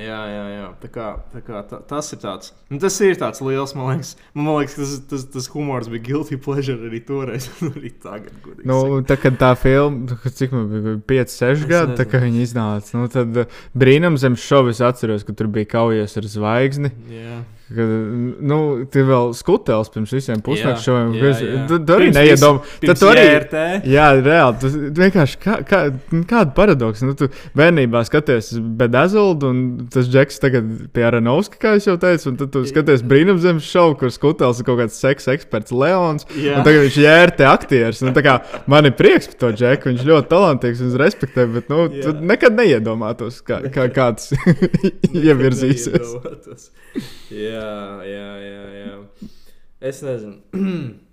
[0.05, 0.68] Jā, jā, jā.
[0.85, 2.53] Tā kā, tā kā, ta, tas ir tāds.
[2.68, 4.14] Nu, tas ir tāds liels, man liekas.
[4.37, 8.37] Man liekas, tas, tas, tas humors bija guilty pleasure arī toreiz, un arī tagad.
[8.68, 10.70] Nu, tā, kad tā filma, nu, cik man
[11.09, 15.37] 5, 6 Es gadi, tā kā viņi iznāca, nu, tad uh, brīnumzemes šovis atceros, ka
[15.37, 16.93] tur bija kaujies ar zvaigzni.
[17.13, 17.43] Jā.
[17.64, 17.92] Kad,
[18.44, 18.57] nu,
[18.92, 20.42] tie vēl skutēls pirms visiem jā,
[21.48, 21.62] jā.
[21.70, 22.61] Tu tu arī Pirms neiedomā.
[22.83, 23.22] vis- Tad arī.
[23.24, 23.62] JRT.
[23.88, 24.59] Jā, reāli.
[24.61, 25.79] Tas vienkārši kā, kā,
[26.29, 27.07] kāda paradoksa.
[27.09, 32.37] Nu, tu bērnībā skaties Bedazuldu, un tas Džeks tagad pie Aranovska, kā jau teicu, un
[32.42, 36.29] tad tu skaties brīnumzemes šovu, kur skutēls ir kaut kāds seksa eksperts Leons.
[36.37, 36.59] Jā.
[36.61, 38.05] Un tagad viņš ir ērti aktieris.
[38.05, 38.37] Nu, tā kā
[38.68, 39.88] man ir prieks par to Džeku.
[39.94, 42.20] Viņš ļoti talantīgs un es respektēju, bet nu, tu Jā.
[42.20, 44.35] nekad neiedomātos, kā, kā kāds
[45.16, 45.96] ievirzīsies.
[45.96, 46.70] Neiedomātos.
[47.55, 47.71] Jā,
[48.09, 49.31] jā, jā, jā.
[49.85, 50.38] Es nezinu.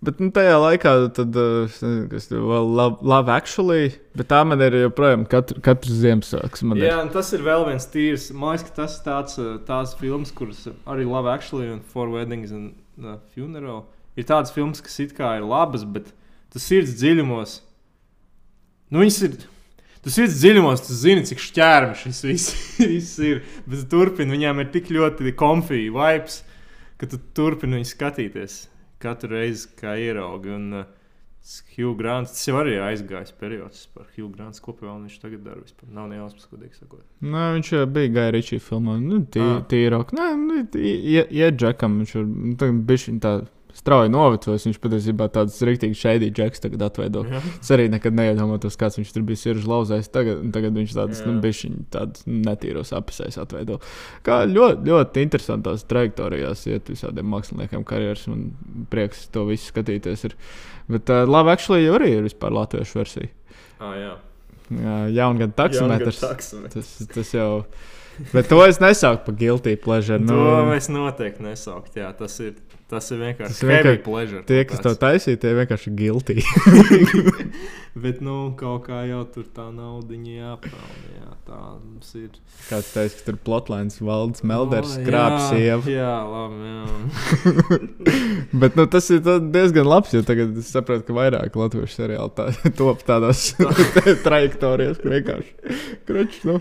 [0.00, 4.30] Bet nu, tajā laikā, tad, uh, es nezinu, kas tur vēl love, love actually, bet
[4.30, 6.70] tā man ir joprojām katru, katru Ziemassvētku.
[6.70, 6.86] man ir.
[6.86, 8.30] Jā, un tas ir vēl viens tīrs.
[8.32, 12.08] Man liekas, ka tas ir tāds, uh, tās filmas, kuras arī Love Actually un For
[12.08, 12.72] Weddings and
[13.04, 13.84] uh, Funeral.
[14.16, 16.08] Ir tādas filmas, kas it kā ir labas, bet
[16.48, 17.58] tas sirds dziļumos.
[18.88, 19.36] Nu, viņas ir.
[20.04, 23.42] Tas ir dziļumos, tu zini, cik šķērmi šis viss, viss ir.
[23.66, 26.38] Bet tu turpini, viņām ir tik ļoti komfija vibes,
[27.00, 28.62] ka tu turpini viņu skatīties
[29.00, 30.54] katru reizi, kā ieraugi.
[30.56, 30.96] Un, uh,
[31.74, 35.60] Hugh Grants, tas jau arī aizgājis periods par Hugh Grants, ko vēl viņš tagad dara.
[35.64, 35.88] Vispār.
[35.96, 37.00] Nav ne jausmas, godīgi sakot.
[37.24, 38.98] Nē, viņš jau bija Gaja Ričija filmā.
[39.00, 39.62] Nu, tī, Ah.
[39.70, 40.12] tīrāk.
[40.16, 41.96] Nē, nu, iet džekam.
[42.02, 43.32] Viņš ir nu, tagad bišķiņ tā
[43.76, 44.66] strauji novecojis.
[44.68, 47.24] Viņš patiesībā tāds rīktīgi šeidīgi džeks tagad atveido.
[47.28, 47.42] Jā.
[47.58, 50.10] Es arī nekad neiedomājos, kāds viņš tur bija sirdis lauzējis.
[50.14, 51.28] Tagad, tagad viņš tāds Jā.
[51.28, 53.80] nu, bišķiņ tāds netīros apsēs atveido.
[54.26, 58.26] Kā ļoti, ļoti interesantās trajektorijās iet visādiem māksliniekiem karjeras.
[58.30, 58.50] Man
[58.92, 60.26] prieks to visu skatīties.
[60.30, 60.36] Ir.
[60.90, 63.30] Bet uh, labi, actually, jau arī ir vispār latviešu versija.
[63.80, 64.16] Ah, jā.
[64.70, 66.20] Jā, jaun gan taksometrs.
[66.22, 66.92] Taksometrs.
[67.00, 67.48] Tas, tas jau.
[68.30, 70.20] Bet to es nesaucu par guilty pleasure.
[70.22, 71.96] Nu, to es noteikti nesaukt.
[71.98, 72.58] Jā, tas ir,
[72.90, 74.42] tas ir vienkārši Tas vienkārši- heavy pleasure.
[74.48, 76.36] tie, kas to taisīja, tie vienkārši ir guilty.
[78.02, 80.90] Bet, nu, kaut kā jau tur tā naudiņa jāpelnā.
[81.16, 82.28] Jā, tā mums ir.
[82.68, 85.94] Kāds teica, ka tur plotlines valdes melders O, krāpjas jā, sievu.
[85.96, 86.58] Jā, labi.
[86.70, 87.80] Jā.
[88.62, 92.46] Bet nu, tas ir diezgan labs, jo tagad es saprotu, ka vairāk latviešu seriāli tā,
[92.80, 93.50] top tādās
[94.24, 96.44] trajektorijās, kur vienkārši kručs.
[96.46, 96.60] Nu.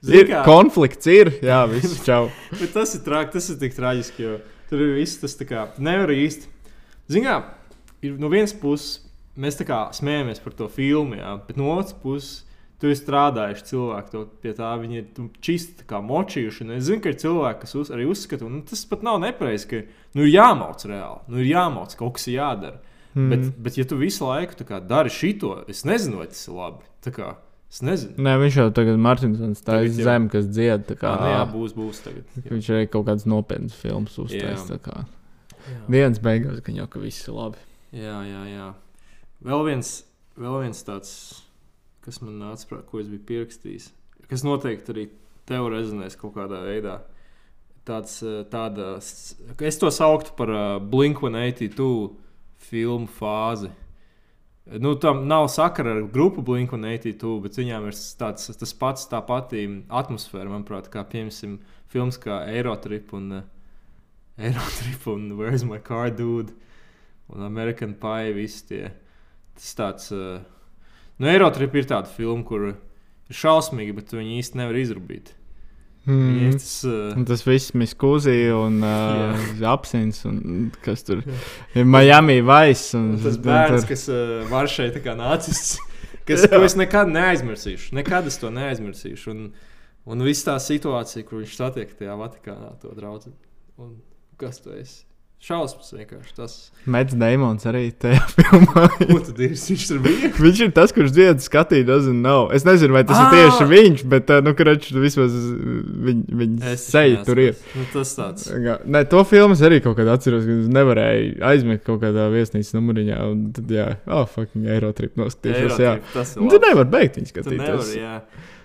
[0.00, 0.40] Zini Ir kā?
[0.48, 1.28] konflikts, ir.
[1.44, 2.30] Jā, viss čau.
[2.56, 4.38] Bet tas ir traki, tas ir tik traģiski, jo
[4.70, 6.48] tur ir viss tas tā kā nevar īsti.
[7.10, 7.48] Zinām,
[8.06, 9.00] ir no vienas puses
[9.40, 12.46] mēs tā kā smējamies par to filmu, jā, bet no otras puses.
[12.80, 16.64] Tu esi strādājuši cilvēki to pie tā, viņi ir čisti močījuši.
[16.78, 19.66] Es zinu, ka ir cilvēki, kas uz, arī uzskata, un nu, tas pat nav nepareizi,
[19.68, 19.82] ka
[20.16, 22.80] nu, ir jāmauc reāli, nu, ir jāmauc, kaut kas jādara.
[23.12, 23.28] Mm.
[23.34, 26.88] Bet, bet, ja tu visu laiku kā dari šito, es nezinu, vai tas ir labi.
[27.70, 28.16] Es nezinu.
[28.18, 30.02] Nē, viņš jau tagad Martinsons tā ir jau.
[30.08, 30.88] zem, kas dzied.
[30.88, 32.32] tā Kā, Kā, nu, jā, būs, būs tagad.
[32.40, 32.48] Jā.
[32.50, 34.16] Viņš arī kaut kādas nopietnas filmas.
[34.34, 34.56] Jā.
[35.70, 35.82] Jā.
[35.86, 37.62] Dienas beigās, ka jau ka viss ir labi.
[37.94, 38.66] Jā, jā, jā.
[39.46, 39.92] Vēl viens,
[40.40, 41.12] vēl viens tāds,
[42.04, 43.90] kas man nāca prātā, ko es biju pierakstījis,
[44.30, 45.06] kas noteikti arī
[45.48, 47.00] tev rezonēs kaut kādā veidā.
[47.86, 51.86] Tāds, eh, tāda, es to sauktu par uh, Blink-182
[52.70, 53.70] filmu fāzi.
[54.66, 59.64] Nu, tam nav sakara ar grupu Blink-182, bet viņām ir tāds, tas pats, tā pati
[59.88, 61.56] atmosfēra, manuprāt, kā piemēram
[61.90, 63.46] filmas kā Eirotrip un uh,
[64.38, 66.54] Eirotrip un Where's My Car Dude
[67.32, 68.34] un American Pie.
[68.36, 68.84] Visi tie.
[69.56, 70.38] Tas tāds, uh,
[71.18, 75.34] nu, Eirotrip ir tāda filma, kur ir šausmīgi, bet tu viņu īsti nevar izrubīt.
[76.08, 76.28] Mm.
[76.46, 76.52] Mm.
[76.56, 80.38] Tas, uh, Un tas viss miskūzija un uh, apelsīns un
[80.84, 81.20] kas tur
[81.76, 82.94] ir Miami Vice.
[82.98, 85.74] Un, un tas un bērns, tur- kas uh, var šeit tā kā nācis,
[86.28, 87.92] kas to es nekad neaizmirsīšu.
[88.00, 89.34] Nekad es to neaizmirsīšu.
[89.34, 89.44] Un,
[90.10, 93.34] un viss tā situācija, kur viņš satiek tajā Vatikānā to draugu.
[93.80, 93.98] Un
[94.40, 95.04] kas tu esi?
[95.40, 96.54] Šausmas vienkārši tas.
[96.84, 98.82] Mets Deimons arī tajā filmā.
[99.30, 99.48] Dari?
[99.56, 100.28] Viņš tur bija.
[100.44, 102.50] viņš ir tas, kurš dzied skatīt, doesn't know.
[102.52, 103.30] Es nezinu, vai tas ah!
[103.32, 105.38] Ir tieši viņš, bet, uh, nu, kurš vismaz
[106.10, 107.56] viņa viņ Es seja tur ir.
[107.72, 108.50] Nu, tas tāds.
[108.52, 113.24] Nē, to filmu es arī kaut kad atceros, ka nevarēju aizmigt kaut kādā viesnīcas numuriņā.
[113.32, 115.80] Un tad, jā, oh, fucking Eirotrip noskatīšos.
[115.80, 116.68] Jā, tas ir un tu labi.
[116.68, 117.96] nevari beigt viņu skatīties.
[117.96, 118.18] jā.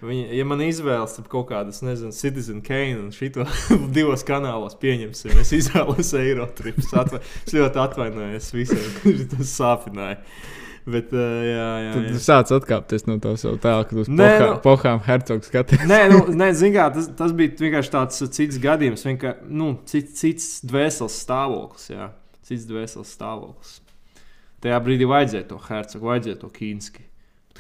[0.06, 3.46] Viņa, ja man izvēlas kaut kādas, nezinu, Citizen Kane un šito
[3.96, 6.12] divos kanālos pieņemsim, es izvēlos
[6.66, 6.92] Eirotrips.
[7.00, 10.20] Atva es ļoti atvainojos visiem, kurš tas sāpināja.
[10.86, 11.94] Bet, uh, jā, jā.
[11.96, 12.20] Tad jā.
[12.22, 15.82] sāc atkāpties no tā savu tēlu, kad uz Nē, pohā, nu- pohām hercogs skaties.
[15.90, 20.14] Nē, nu, nē zin kā, tas, tas bija vienkārši tāds cits gadījums, vienkārši nu, cits,
[20.20, 21.90] cits dvēseles stāvoklis.
[21.90, 22.12] Jā.
[22.46, 23.80] Cits dvēseles stāvoklis.
[24.62, 27.05] Tajā brīdī vajadzēja to hercogu, vajadzēja to kīnski.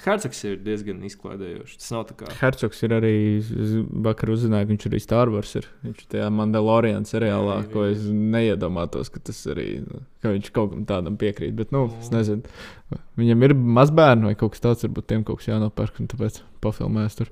[0.03, 1.77] Hercogs ir diezgan izklaidējošs.
[1.79, 2.27] Tas nav tā kā.
[2.41, 3.71] Hercogs ir arī, es
[4.05, 5.67] vakar uzzināju, ka viņš arī Star Wars ir.
[5.86, 7.93] Viņš ir tajā Mandalorian seriālā, Jā, ko jā.
[7.95, 8.03] es
[8.36, 11.55] neiedomātos, ka tas arī, nu, ka viņš kaut kam tādam piekrīt.
[11.58, 12.17] Bet, nu, es Nu.
[12.19, 16.41] nezinu, viņam ir mazbērni vai kaut kas tāds, varbūt tiem kaut kas jānopērk, un tāpēc
[16.65, 17.31] pafilmēs tur.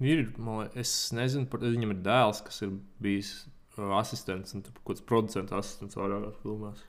[0.00, 2.72] Ir, man es nezinu, par viņam ir dēls, kas ir
[3.04, 3.34] bijis
[3.76, 6.80] uh, asistents un kaut kāds producents asistents vairākās filmās.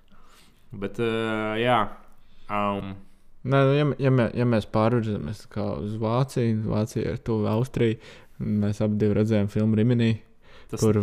[0.71, 1.81] Bet, uh, jā.
[2.47, 2.95] Um,
[3.41, 4.67] Nē, nu, ja, ja, mē, ja mēs
[5.49, 7.97] kā uz Vāciju, Vācija ir tuvu Austrijai,
[8.41, 10.11] un mēs abi redzējām filmu Riminī,
[10.71, 10.99] tas kur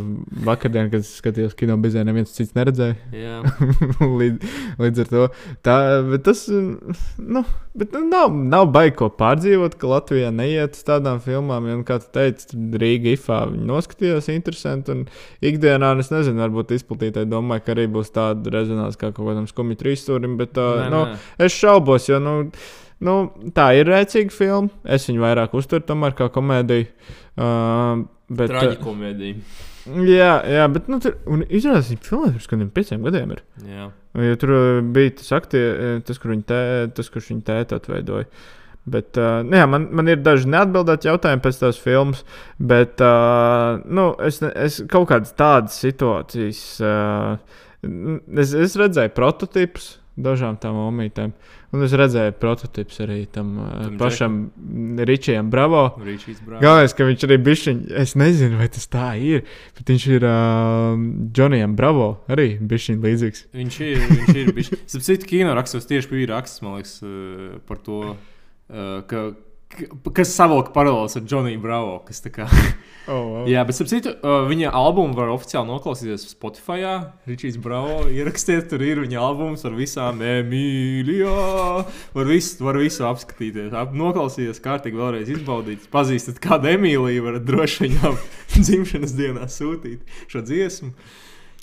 [0.49, 2.97] vakardien, kad skatījos kino bizē, neviens cits neredzēja.
[3.15, 3.39] jā,
[4.21, 5.25] līdz, līdz ar to
[5.67, 5.77] tā,
[6.09, 7.45] bet tas nu,
[7.79, 11.69] bet, nu, nav, nav baigi ko pārdzīvot, ka Latvijā neiet uz tādām filmām.
[11.69, 14.95] Ja, kā tu teici, Rīga ifā noskatījās interesanti.
[14.95, 15.07] Un
[15.45, 19.79] ikdienā, es nezinu, varbūt izplatītāji domāju, ka arī būs tāda rezonance kā kaut kādam skumju
[19.81, 21.47] trīsstūrim, bet uh, Nē, nu, nē.
[21.49, 22.37] es šaubos, jo nu,
[23.05, 23.17] nu,
[23.55, 24.73] tā ir rēcīga filma.
[24.85, 26.89] Es viņu vairāk uzturu tomēr kā komēdiju.
[27.39, 29.41] Uh, bet, uh, traģikomēdija.
[30.09, 31.17] Jā, jā, bet nu, tur
[31.49, 33.43] izrādās, ka filmā pirms kādiem pieciem gadiem ir.
[33.65, 33.89] Jā.
[34.19, 35.65] Ja tur uh, bija tas, aktie,
[36.05, 36.63] tas, kur viņa tē,
[36.97, 38.29] tas kurš viņa tēta atveidoja.
[38.89, 42.25] Bet, uh, jā, man, man ir daži neatbildēti jautājumi pēc tās filmas,
[42.57, 46.63] bet uh, nu, es, es kaut kādas tādas situācijas.
[46.81, 47.65] Uh,
[48.41, 49.91] es, es redzēju prototipus,
[50.25, 51.33] dažām tām omītēm.
[51.77, 54.37] Un es redzēju prototypus arī tam, tam Tam pašam
[55.09, 55.83] Ričijam Bravo.
[56.01, 57.75] Galvenais, ka viņš arī bija.
[58.03, 59.45] Es nezinu, vai tas tā ir.
[59.77, 61.03] Bet viņš ir uh,
[61.37, 63.45] Džonijam Bravo arī bija līdzīgs.
[63.59, 64.07] Viņš ir.
[64.15, 64.73] Viņš ir bijis.
[64.87, 68.17] Starp citu, kino rakstos tieši bija raksts, man liekas, eh, par to,
[68.69, 69.31] ka, ka-
[70.15, 71.99] kas savalk paralēlus ar Džoniju Bravo.
[72.07, 72.49] Kas kā,
[73.09, 73.45] Oh, wow.
[73.53, 74.13] jā, bet starp citu,
[74.51, 76.85] viņa albumu var oficiāli noklausīties Spotify.
[77.29, 81.37] Ričijs Bravo ierakstiet, tur ir viņa albums ar visām Emīlijā.
[82.17, 85.89] Var visu, var visu apskatīties, ap, noklausīties, kārtīgi vēlreiz izbaudīt.
[85.93, 88.21] Pazīstat kādu Emīliju, varat droši viņam
[88.67, 90.93] dzimšanas dienā sūtīt šo dziesmu.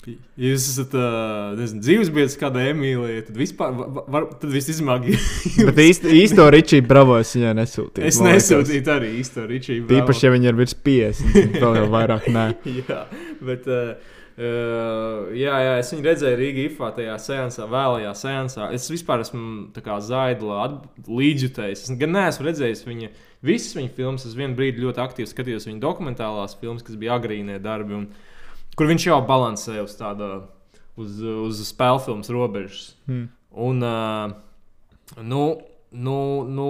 [0.06, 5.08] Ja jūs esat uh, dzīvesbiedrs kāda Emīlija, tad vispār var, var, tad visticamāk
[5.68, 8.06] Bet īsti, īsto Ričiju Bravo es viņai nesūtīju.
[8.06, 9.88] es nesūtītu arī īsto Ričiju.
[9.90, 12.50] Tīpaši, ja viņi ir virs 50, vēl jau vairāk nē.
[12.82, 13.00] jā,
[13.42, 13.66] bet.
[13.66, 18.66] Uh, Uh, jā, jā, es viņu redzēju Rīgā IFā, tajā sēnesā, vēlajā sēnesā.
[18.76, 19.70] Es vispār esmu
[20.04, 20.66] zaidla
[21.08, 21.86] līdzjutējis.
[21.86, 23.08] Es gan neesmu redzējis viņa,
[23.48, 24.26] visas viņa filmas.
[24.28, 28.10] Es vienu brīdi ļoti aktīvi skatījos viņa dokumentālās filmas, kas bija agrīnie darbi, un,
[28.76, 30.46] kur viņš jau balansē uz tāda,
[31.00, 32.90] uz, uz spēļu filmas robežas.
[33.08, 33.28] Hmm.
[33.56, 34.36] Un, uh,
[35.24, 35.44] nu,
[35.90, 36.68] nu, nu,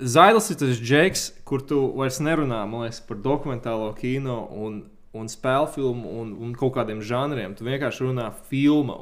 [0.00, 4.80] Zaidls ir tas džeks, kur tu vairs nerunā liekas, par dokumentālo kino un,
[5.12, 7.52] un spēļu filmu un, un kaut kādiem žanriem.
[7.58, 8.96] Tu vienkārši runā filma.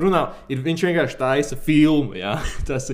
[0.00, 2.14] runā, ir, viņš vienkārši taisa filmu.
[2.16, 2.38] jā.
[2.68, 2.88] Tas,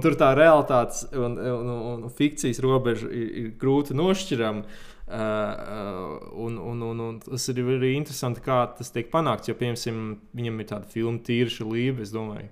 [0.00, 4.64] tur tā realitātes un, un, un, un fikcijas robeža ir, ir grūti nošķirama.
[5.08, 9.48] Uh, uh, un, un, un, un tas ir arī interesanti, kā tas tiek panākts.
[9.48, 12.02] Jo, piemēram, viņam ir tāda filma Tīra līnija.
[12.04, 12.50] Es domāju,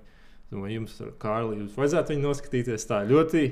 [0.49, 2.87] domāju jums, ar Kārli, jūs vajadzētu viņu noskatīties.
[2.89, 3.43] Tā ļoti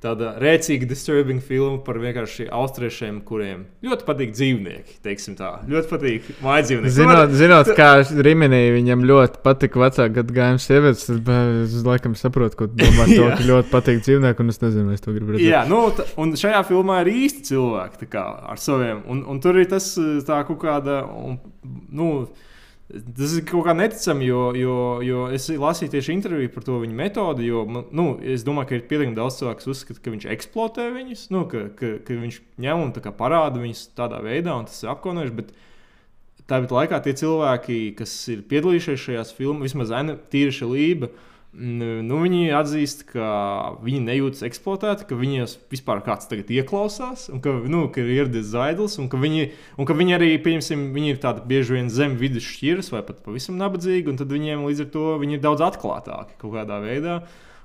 [0.00, 4.96] tāda rēcīga, disturbing filma par vienkārši austriešiem, kuriem ļoti patīk dzīvnieki.
[5.04, 5.50] teiksim Tā.
[5.70, 6.94] Ļoti patīk mājas dzīvnieki.
[6.96, 7.90] Zinot, zinot kā
[8.26, 13.06] Riminī viņam ļoti patika vecāka gada gājuma sievietes, es laikam saprotu, ko domā.
[13.12, 15.48] To, ka ļoti patīk dzīvnieki, un es nezinu, es to gribu redzēt.
[15.48, 15.86] Jā, nu,
[16.20, 19.04] un šajā filmā ir īsti cilvēki kā, ar saviem.
[19.10, 19.92] Un, un tur ir tas
[20.26, 21.02] tā kaut kāda.
[21.08, 21.40] Un,
[21.92, 22.10] nu,
[22.90, 24.76] Tas ir kaut kā neticami, jo, jo,
[25.06, 27.46] jo es lasīju tieši interviju par to viņa metodi.
[27.46, 27.62] Jo,
[27.94, 31.44] nu, es domāju, ka ir pietiekami daudz cilvēku, kas uzskata, ka viņš eksploatē viņus, nu,
[31.50, 35.36] ka, ka, ka viņš ņem un tā parāda viņus tādā veidā, un tas ir apkaunojoši.
[35.38, 35.52] Bet
[36.50, 41.12] tāpat laikā tie cilvēki, kas ir piedalījušies šajās filmās, vismaz Anna Tīra Lība,
[41.52, 43.26] nu, viņi atzīst, ka
[43.82, 48.52] viņi nejūtas eksploatēti, ka viņos vispār kāds tagad ieklausās, un ka, nu, ka ir ieradies
[48.52, 52.14] zaidls, un ka viņi, un ka viņi arī, pieņemsim, viņi ir tādi bieži vien zem
[52.20, 55.66] vidus šķiras vai pat pavisam nabadzīgi, un tad viņiem līdz ar to viņi ir daudz
[55.66, 57.20] atklātāki kaut kādā veidā.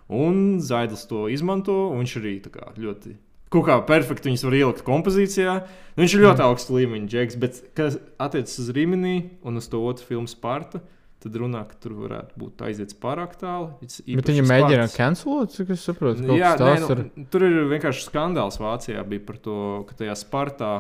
[0.09, 3.15] Un Zaidls to izmanto, un viņš arī kā ļoti
[3.53, 5.53] kaut kā perfekti viņus var ielikt kompozīcijā.
[5.95, 6.49] Nu, viņš ir ļoti Mm.
[6.49, 10.81] augsts līmeņa džeks, bet kas attiecas uz Rīmenī un uz to otru filmu Sparta,
[11.25, 13.71] tad runā, ka tur varētu būt aiziets pārāk tālu.
[13.81, 16.21] Bet viņi mēģina cancelot, cik es saprotu.
[16.21, 17.25] kaut Jā, nē, nu, ir.
[17.33, 19.57] tur ir vienkārši skandāls Vācijā bija par to,
[19.89, 20.73] ka tajā Spartā.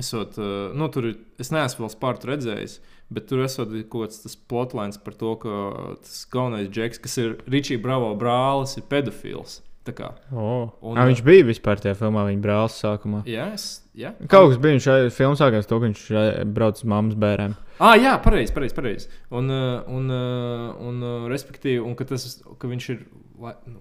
[0.00, 2.78] Esot, uh, nu, tur es neesmu vēl Spartu redzējis,
[3.12, 5.56] bet tur esot kaut kāds tas plotlines par to, ka
[6.02, 9.60] tas galvenais džeks, kas ir Ričija Bravo brālis, ir pedofils.
[10.32, 10.70] Oh.
[10.82, 13.24] Un- Un, viņš bija vispār tajā filmā, viņa brālis sākumā.
[13.26, 14.12] jā, es, jā.
[14.28, 16.04] Kaut kas bija, šajā filmā sākās to, ka viņš
[16.54, 17.56] brauc uz mammas bērniem.
[17.80, 18.74] Ah, jā, pareizi, pareizi.
[18.76, 19.08] Pareiz.
[19.30, 23.06] Un, uh, un, uh, un, uh, respektīvi, un ka, tas, ka viņš ir.
[23.66, 23.80] Nu,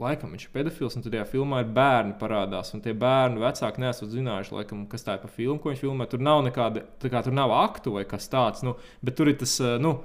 [0.00, 2.70] Laikam viņš ir pedofils, un tajā filmā ir bērni parādās.
[2.72, 6.06] Un tie bērni vecāki nesat zinājuši, laikam, kas tā ir par filmu, ko viņš filmē.
[6.08, 8.62] Tur nav nekāda, tā kā tur nav aktu vai kas tāds.
[8.64, 9.98] Nu, bet tur ir tas, uh, nu,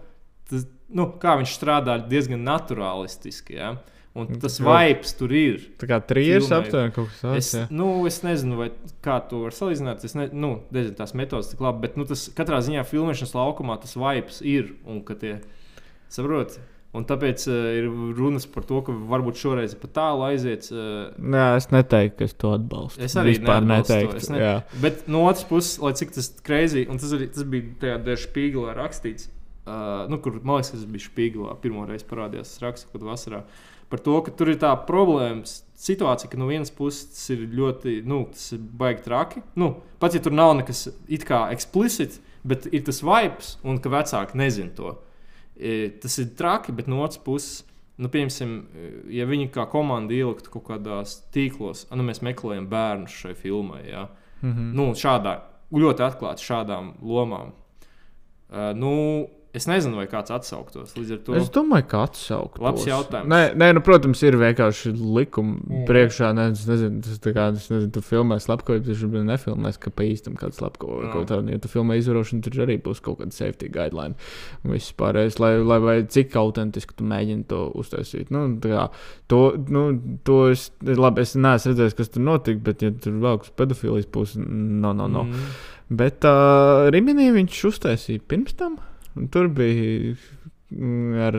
[0.50, 3.56] tas nu, kā viņš strādā diezgan naturālistiski.
[3.56, 3.76] Ja?
[4.16, 4.64] Un tas Jā.
[4.64, 5.64] vibes tur ir.
[5.76, 7.40] Tā kā trījus aptuveni kaut kas tāds.
[7.42, 7.64] Es, jā.
[7.76, 8.70] nu, es nezinu, vai,
[9.04, 10.06] kā to var salīdzināt.
[10.08, 13.76] Es ne, nu, nezinu, tās metodas tik labi, bet nu, tas katrā ziņā filmēšanas laukumā
[13.84, 14.72] tas vibes ir.
[14.88, 15.34] Un, tie,
[16.16, 16.56] saprot,
[16.96, 20.72] un tāpēc uh, ir runas par to, ka varbūt šoreiz pat tālu aiziet.
[20.72, 23.04] Uh, Jā, es neteiktu, ka es to atbalstu.
[23.04, 24.24] Es arī Vispār to, neteiktu.
[24.24, 24.56] es ne- jā.
[24.80, 28.24] Bet no otras puses, lai cik tas greizi, un tas, arī, tas bija tajā dēļ
[28.30, 29.28] spīgelā rakstīts,
[29.68, 31.60] uh, nu, kur man liekas, tas bija spīgelā.
[31.60, 33.44] Pirmo reizi parādījās tas raksts, kad vasarā.
[33.96, 35.48] Par to, ka tur ir tā problēma,
[35.80, 39.44] situācija, ka no vienas puses tas ir ļoti, nu, tas ir baigi traki.
[39.56, 39.70] Nu,
[40.02, 44.36] pat ja tur nav nekas it kā eksplicit, bet ir tas vibes, un ka vecāki
[44.42, 44.92] nezina to.
[45.56, 47.64] E, tas ir traki, bet no otras puses.
[47.96, 48.58] Nu, piemēram,
[49.16, 53.86] ja viņi kā komanda ieliktu kaut kādās tīklos, nu, mēs meklējam bērnu šai filmai.
[53.88, 54.10] Ja?
[54.42, 54.74] Mhm.
[54.76, 55.38] nu, šādā,
[55.72, 57.56] ļoti atklāti šādām lomām.
[58.52, 58.92] Uh, nu,
[59.56, 60.92] Es nezinu, vai kāds atsauktos.
[60.96, 62.60] To Es domāju, ka atsaukt.
[62.60, 63.30] Labs jautājums.
[63.32, 65.86] Nē, nē nu, protams, ir vienkārši likumi Mm.
[65.88, 66.34] priekšā.
[66.36, 69.90] Ne, es nezinu, tas tā kā, es nezinu, tu filmē slepkavību, tas jau nefilmēs, ka
[69.96, 71.14] pa īstam kāds slepkavo vai Jā.
[71.14, 71.52] kaut tādu.
[71.56, 74.16] Ja tu filmē izvarošanu, tur arī būs kaut kāda safety guideline.
[74.64, 78.30] Viss pārējais, lai, lai vai cik autentiski tu mēģini to uztaisīt.
[78.36, 78.90] Nu, tā kā,
[79.32, 79.86] to, nu,
[80.28, 84.12] to es, labi, es neesmu redzējis, kas tur notika, bet ja tur vēl kas pedofīlijas
[84.12, 85.24] puses, no, no, no.
[85.24, 85.56] Mm.
[85.96, 88.80] Bet uh, Riminī viņš uztaisīja pirms tam.
[89.16, 90.16] Un Tur bija
[90.72, 91.38] mm, ar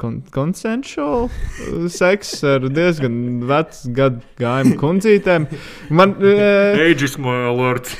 [0.00, 3.16] kon konsensuālu seksu, ar diezgan
[3.48, 5.48] vecu gadu gājumu kundzītēm.
[5.90, 7.94] Man, uh, Ages my alert.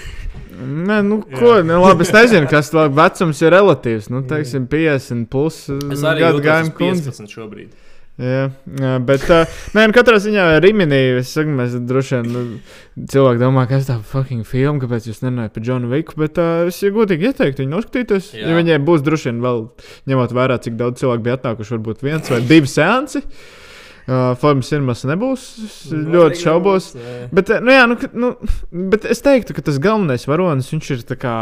[0.56, 4.06] Nē, nu, ko, ne, labi, es nezinu, kas tas vecums ir relatīvs.
[4.12, 7.10] Nu, teiksim, 50 plus arī gadu gājumu uz kundzi.
[7.10, 7.74] 15 šobrīd.
[8.16, 8.46] Jā,
[8.80, 12.44] jā, bet uh, nē, nu, katrā ziņā Riminī, es saku, mēs droši vien nu,
[13.12, 16.64] cilvēki domā, ka tas tā fucking film, kāpēc jūs nerunājat par Džonu Viku, bet uh,
[16.70, 18.30] es ja godīgi ieteiktu viņu noskatīties.
[18.38, 18.48] Jā.
[18.48, 19.62] Ja viņiem būs droši vien vēl,
[20.08, 23.20] ņemot vērā, cik daudz cilvēku bija atnākuši, varbūt viens vai divi seansi.
[24.06, 25.46] Uh, Formas cinemas nebūs.
[25.66, 26.92] Es ļoti šaubos.
[27.34, 28.28] Bet, eh, nu, jā, nu, nu,
[28.94, 31.34] bet es teiktu, ka tas galvenais varonis viņš ir tā kā.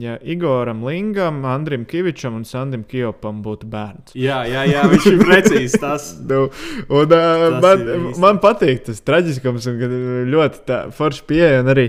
[0.00, 4.14] Ja Igoram Lingam, Andrim Kavičam un Sandim Kijopam būtu bērns.
[4.14, 6.12] Jā, jā, jā, viņš ir precīzi tas.
[6.32, 6.44] Nu,
[6.86, 9.96] un, uh, Tas man, man patīk tas traģiskums, un kad
[10.30, 11.64] ļoti forši pieeja.
[11.72, 11.88] Arī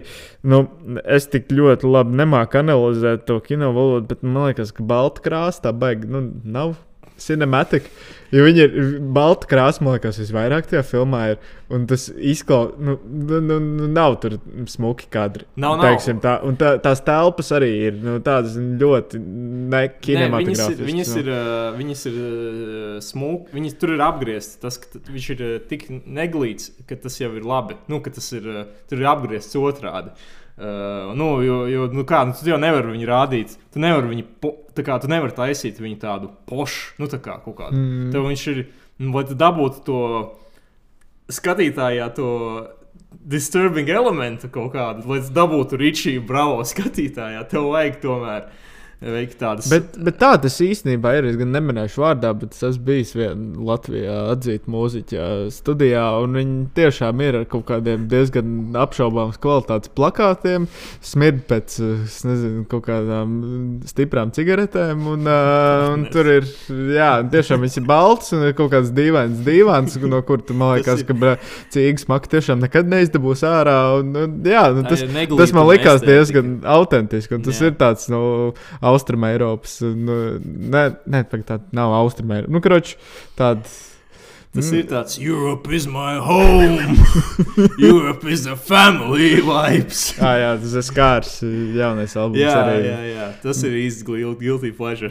[0.50, 0.64] nu,
[1.06, 5.68] es tik ļoti labi nemāku analizēt to kino valodu, bet man liekas, ka balta krāsa
[5.68, 6.76] tā baigi nu, nav.
[7.22, 7.86] Cinematic,
[8.34, 8.74] jo viņi ir
[9.14, 11.44] balta krāsa, man liekas, visvairāk tajā filmā ir.
[11.74, 14.36] Un tas izklausās, nu, nu, nu, nu, nav tur
[14.70, 15.48] smuki kadri.
[15.56, 15.88] Nav, nav.
[15.88, 20.86] teiksim, tā, un tā, tās telpas arī ir nu, tādas ļoti viņas ir, nekinematogrāfiskas.
[20.90, 21.24] viņas nu.
[21.24, 24.62] ir, uh, viņas ir uh, smūgi, viņas tur ir apgrieztas.
[24.62, 27.80] Tas, ka viņš ir tik neglīts, ka tas jau ir labi.
[27.90, 28.50] Nu, ka tas ir,
[28.90, 30.14] tur ir apgriezts otrādi.
[30.14, 33.56] Uh, nu, jo, jo, nu kā, nu, tu jau nevari viņu rādīt.
[33.74, 37.40] Tu nevari viņu, po, tā kā tu nevari taisīt viņu tādu pošu, nu, tā kā
[37.42, 37.80] kaut kādu.
[37.80, 38.12] Mm.
[38.14, 38.64] Tev viņš ir,
[39.02, 40.02] nu, lai tu dabūtu to
[41.34, 42.30] skatītājā, to
[43.24, 48.48] disturbing elementu kaut kādu, lai tu dabūtu Ričiju bravo skatītājā, tev vajag tomēr
[49.04, 49.68] veikt tādas.
[49.72, 51.28] Bet, bet tā tas īstenībā ir.
[51.32, 56.06] Es gan neminēšu vārdā, bet es esmu bijis vienā Latvijā atzīta mūziķa studijā.
[56.24, 60.66] un Viņi tiešām ir ar kaut kādiem diezgan apšaubāmas kvalitātes plakātiem,
[61.06, 61.78] smird pēc
[62.28, 63.36] nezinu, kaut kādām
[63.90, 65.06] stiprām cigaretēm.
[65.14, 66.48] Un, uh, un tur ir
[66.96, 70.78] jā, tiešām viss ir balts un ir kaut kāds dīvains divans, no kur tu man
[70.78, 71.36] liekas, ka
[71.74, 73.78] cīņas maka tiešām nekad neizdabūs ārā.
[74.00, 75.04] Un, un, jā, nu, tas,
[75.38, 77.38] tas man likās diezgan autentiski.
[77.38, 77.70] un Tas Jā.
[77.70, 78.24] ir tāds no
[78.94, 79.80] Austrum Eiropas.
[79.84, 82.54] Nu, ne, ne tā nav Austrum Eiropas.
[82.54, 82.96] Nu, kroč,
[83.40, 83.66] tāda.
[84.54, 84.78] Tas Mm.
[84.78, 86.78] ir tāds Europe is my home,
[87.80, 90.14] Europe is a family vibes.
[90.22, 91.32] Ah, jā, tas ir skārs.
[91.74, 92.84] Jaunais albums jā, arī.
[92.86, 95.10] jā, jā, tas ir īsti guil- guilty pleasure.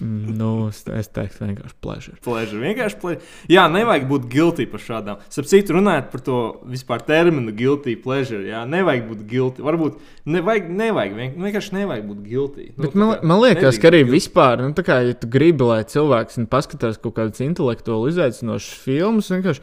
[0.00, 2.14] Mm, Nu, es, teiktu, vienkārši pleasure.
[2.24, 2.60] pleasure.
[2.62, 3.20] Vienkārši pleasure.
[3.50, 5.18] Jā, nevajag būt guilty par šādām.
[5.28, 6.36] Sapratu, runājot par to
[6.70, 8.40] vispār terminu guilty pleasure.
[8.46, 9.60] Jā, nevajag būt guilty.
[9.68, 12.70] Varbūt nevajag, nevajag vien- vienkārši nevajag būt guilty.
[12.76, 14.16] Nu, Bet man, kā man liekas, ka arī guilty.
[14.16, 18.77] vispār, nu, tā kā, ja tu gribi, lai cilvēks nu, paskatās kaut kādas intelektuāli izaicinošas
[18.82, 19.62] filmas, vienkārši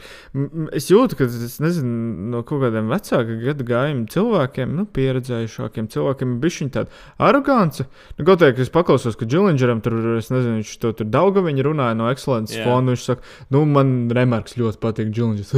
[0.76, 6.36] es jūtu, ka tas nezinu, no kaut kādiem vecākiem gadu gājumiem cilvēkiem, nu, pieredzējušākiem cilvēkiem,
[6.44, 7.88] bija šī tāda arogance.
[8.18, 11.36] Nu, kaut kā, ka es paklausos, ka Džilingeram tur, es nezinu, viņš to tur daudz
[11.46, 12.66] viņa runāja no Excellence Jā.
[12.68, 12.96] fonda.
[12.96, 15.52] Viņš saka, nu, man remarks ļoti patīk Džilingers.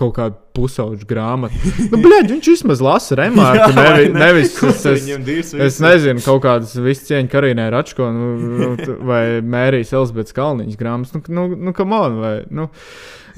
[0.00, 1.56] Kaut kāda pusauģa grāmata.
[1.92, 4.56] nu, blēģ, viņš vismaz lasa remarku, nevi, nevis.
[4.70, 5.80] Es, es, Es virsmas.
[5.84, 8.68] nezinu, kaut kādas visu cieņu Karīnai Račko nu, nu,
[9.06, 11.16] vai Mērijas Elizabetes Kalniņas grāmatas.
[11.16, 12.68] Nu, nu, nu come on, vai, nu.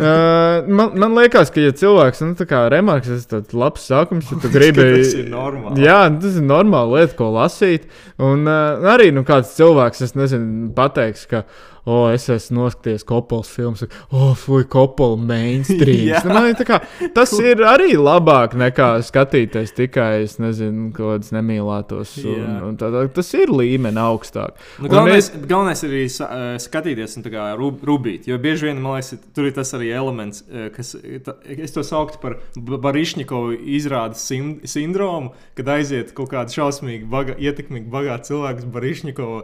[0.00, 4.38] Uh, man, man liekas, ka, ja cilvēks, nu, kā remarks, tas ir labs sākums, ja
[4.40, 4.86] tu gribi.
[5.02, 5.84] tas ir normāli.
[5.84, 7.84] Jā, tas ir normāli lieta, ko lasīt.
[8.22, 11.44] Un uh, arī, nu, kāds cilvēks, es nezinu, pateiks, ka,
[11.84, 16.12] o, es esmu noskatījies Kopols filmu, o, fuj, Kopola mainstream.
[16.32, 16.78] Man ir tā kā,
[17.16, 22.14] tas ir arī labāk nekā skatīties tikai, es nezinu, kādas nemīlētos.
[22.28, 24.54] Un, un tā, tā, tas ir līmeni augstāk.
[24.82, 28.28] Nu, galvenais, es- galvenais ir arī eh, skatīties un tā rub- rubīt.
[28.30, 30.94] Jo bieži vien man liekas, tur ir tas arī elements, eh, kas
[31.26, 34.22] ta, es to sauktu par Barišņikovu izrādes
[34.68, 39.42] sindromu, kad aiziet kaut kāda šausmīga, baga, ietekmīga, bagāta cilvēks Barišņikovu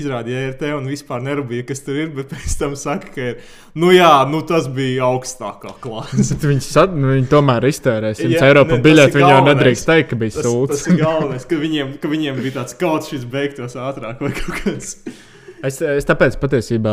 [0.00, 3.40] izrāda JRT un vispār nerūpīja, kas tur ir, bet pēc tam saka, ka ir,
[3.80, 5.72] nu jā, nu tas bija augstākā.
[5.80, 9.18] Bet Viņi, sad, nu, viņi tomēr iztērē 100 Jā, eiro par tas biļeti.
[9.20, 10.84] Viņi jau nedrīkst teikt, ka bija Tas, tas sūds.
[10.90, 14.96] ir galvenais, ka viņiem, ka viņiem bija tāds kaut šis beigtos ātrāk vai kaut kāds.
[15.66, 16.92] Es, es tāpēc patiesībā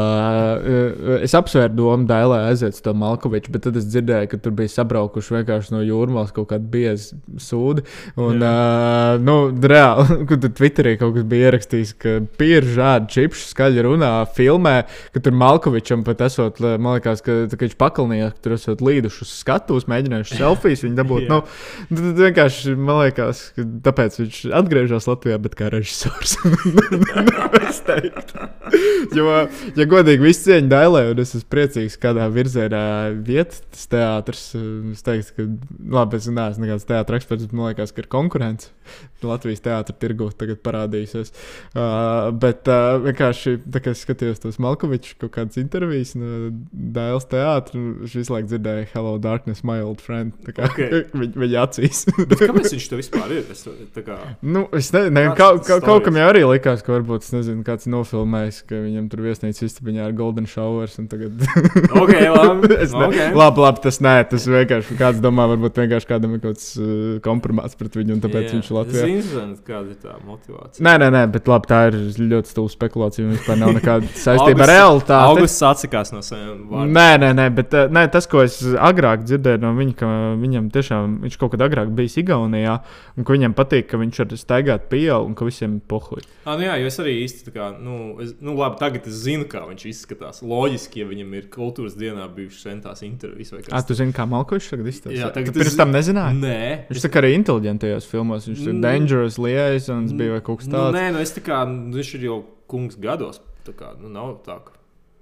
[1.24, 4.74] es apsvēru domu, Dailē aiziet uz to Malkoviču, bet tad es dzirdēju, ka tur bija
[4.74, 7.86] sabraukuši vienkārši no jūrmālas kaut kādi biezi sūdi.
[8.20, 9.38] Un, uh, nu,
[9.72, 14.76] reāli, kur tur Twitterī kaut kas bija ierakstījis, ka pieru žādi čipšu skaļi runā, filmē,
[15.15, 19.24] ka tur Malkovičam pat esot, man liekas, ka, ka viņš pakalnījās, ka tur esot līduši
[19.24, 21.28] uz skatuves, mēģinājuši selfijas viņu dabūt.
[21.32, 21.41] nu,
[21.93, 26.36] tad vienkārši man liekas, ka tāpēc viņš atgriežas Latvijā, bet kā režisors.
[27.68, 28.47] es teiktu.
[29.18, 29.28] jo,
[29.78, 32.84] ja godīgi, viss cieņa dailē, un es esmu priecīgs, kādā virzienā
[33.28, 34.47] vieta tas teātris.
[34.93, 35.47] Es teiktu, ka,
[35.97, 38.74] labi, es neesmu nekāds teātris eksperts, bet man liekas, ka ir konkurence.
[39.26, 41.32] Latvijas teātris tirgu tagad parādīsies.
[41.74, 47.82] Uh, bet uh, vienkārši, kā es skatījos tos Malkovičus kaut kādas intervijas no Dailas teātra,
[48.03, 50.38] viņš visu laiku dzirdēja Hello, Darkness, my old friend.
[50.45, 51.03] Tā kā okay.
[51.22, 52.03] viņa, viņa acīs.
[52.14, 53.49] Kāpēc viņš to vispār ir?
[53.53, 53.66] Es,
[53.97, 54.20] kā...
[54.45, 57.66] nu, es nezinu, ne, kaut, kaut, kaut kam jau arī likās, ka varbūt, es nezinu,
[57.68, 57.89] kāds
[58.48, 60.98] nofilmējis, ka viņam tur viesnīcas istabiņā ir Golden Showers.
[61.10, 61.41] Tagad...
[62.02, 62.70] okay, labi.
[62.84, 63.34] es ne, okay.
[63.36, 67.18] labi, labi, tas nē, tas vienkārši kāds domā, varbūt vienkārši kādam ir kaut kāds uh,
[67.24, 68.56] kompromāts pret viņu, un tāpēc yeah.
[68.56, 69.08] viņš Latvijā.
[69.12, 70.84] Nezinu, kāda ir tā motivācija.
[70.88, 73.26] Nē, nē, nē, bet labi, tā ir ļoti stūra spekulācija.
[73.26, 75.32] Viņam vispār nav nekāda saistība ar realitāti.
[75.34, 76.95] Augusts atsakās no saviem vārdiem.
[76.98, 80.72] Nē, nē, nē, bet uh, nē, tas, ko es agrāk dzirdēju no viņa, ka viņam
[80.74, 82.80] tiešām viņš kaut kad agrāk bijis Igaunijā,
[83.18, 86.28] un ka viņam patīk, ka viņš var staigāt pieaugt un ka visiem ir pohuļi.
[86.48, 89.18] Ah, nu jā, jo es arī īsti tā kā, nu, es, nu labi, tagad es
[89.26, 90.42] zinu, kā viņš izskatās.
[90.46, 93.88] Loģiski, ja viņam ir kultūras dienā bijušas centās intervijas tāds.
[93.90, 95.18] Tu zini, kā Malkovičs tagad izskatās?
[95.18, 96.40] Jā, tagad tu pirms tam nezināji.
[96.44, 96.60] Nē.
[96.92, 100.78] Viņš tā kā arī inteliģentajos filmos, viņš ir Dangerous Liaisons bija vai kaut kas Nu,
[100.78, 100.98] tāds.
[101.00, 103.42] nē, nu es tā kā, nu, viņš ir jau kungs gados.
[103.68, 104.60] Tā kā, nu nav tā,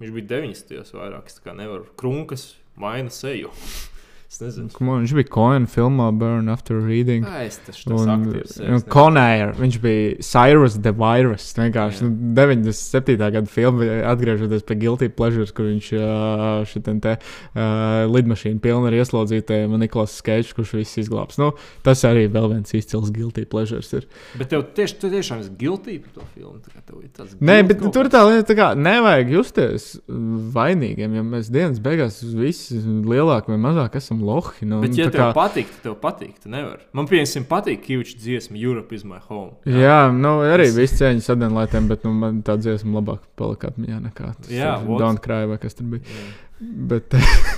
[0.03, 0.93] viņš bija 90.
[0.99, 1.31] vairāk.
[1.31, 3.49] Es tā kā nevaru krunkas maina seju.
[4.35, 4.67] Es nezinu.
[4.83, 7.23] Man, viņš bija Coen filmā Burn After Reading.
[7.23, 7.77] Ā, es tas.
[7.87, 11.45] Un Conair, viņš bija Cyrus the Virus.
[11.55, 12.09] Vienkārši Jā.
[12.09, 13.15] nu, 97.
[13.15, 15.91] gada filma, atgriežoties pie Guilty Pleasures, kur viņš
[16.67, 17.61] šitien te uh,
[18.11, 21.39] lidmašīnu pilnu ar ieslodzītājiem un Niklaus Skečs, kurš viss izglābs.
[21.39, 21.53] Nu,
[21.87, 24.09] tas arī vēl viens izcils Guilty Pleasures ir.
[24.35, 26.59] Bet tev tieši, tu tiešām esi guilty par to filmu.
[27.39, 28.17] Nē, bet kaut tur kāds.
[28.17, 29.87] tā lieta, tā kā nevajag justies
[30.59, 34.67] vainīgiem, ja mēs dienas beigās visi lielāk vai mazāk esam lohi.
[34.69, 36.37] Nu, Bet, ja tā tev kā, patīk, tad tev patīk.
[36.43, 36.83] Tu nevari.
[36.97, 39.53] Man, piemēram, patīk Kīviča dziesma Europe is my home.
[39.69, 44.33] Jā, nu, arī viss cieņas sadalītēm, bet nu, man tā dziesma labāk palika atmiņā nekā
[44.39, 44.75] tas Jā?
[44.85, 46.03] Don't Cry vai kas tur bija.
[46.09, 46.25] Jā.
[46.59, 47.11] Bet,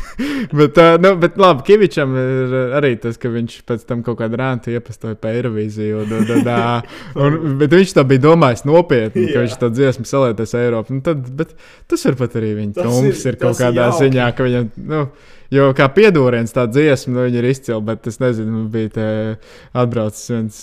[0.60, 4.74] bet, nu, bet labi, Kavičam ir arī tas, ka viņš pēc tam kaut kādu rāntu
[4.74, 6.02] iepastoja pa Eirovīziju.
[6.02, 10.58] Un, un, un, un, bet viņš tā bija domājis nopietni, ka viņš to dziesmu salēties
[10.58, 10.98] Eiropā.
[10.98, 11.54] Nu, tad, bet
[11.92, 14.06] tas var pat arī viņa trumps ir- ir, kaut kādā jauki.
[14.08, 14.70] ziņā, ka viņam.
[14.90, 15.08] Nu,
[15.48, 19.06] Jo kā piedūriens tā dziesma, nu, ir izcila, bet es nezinu, bija te
[19.80, 20.58] atbraucis viens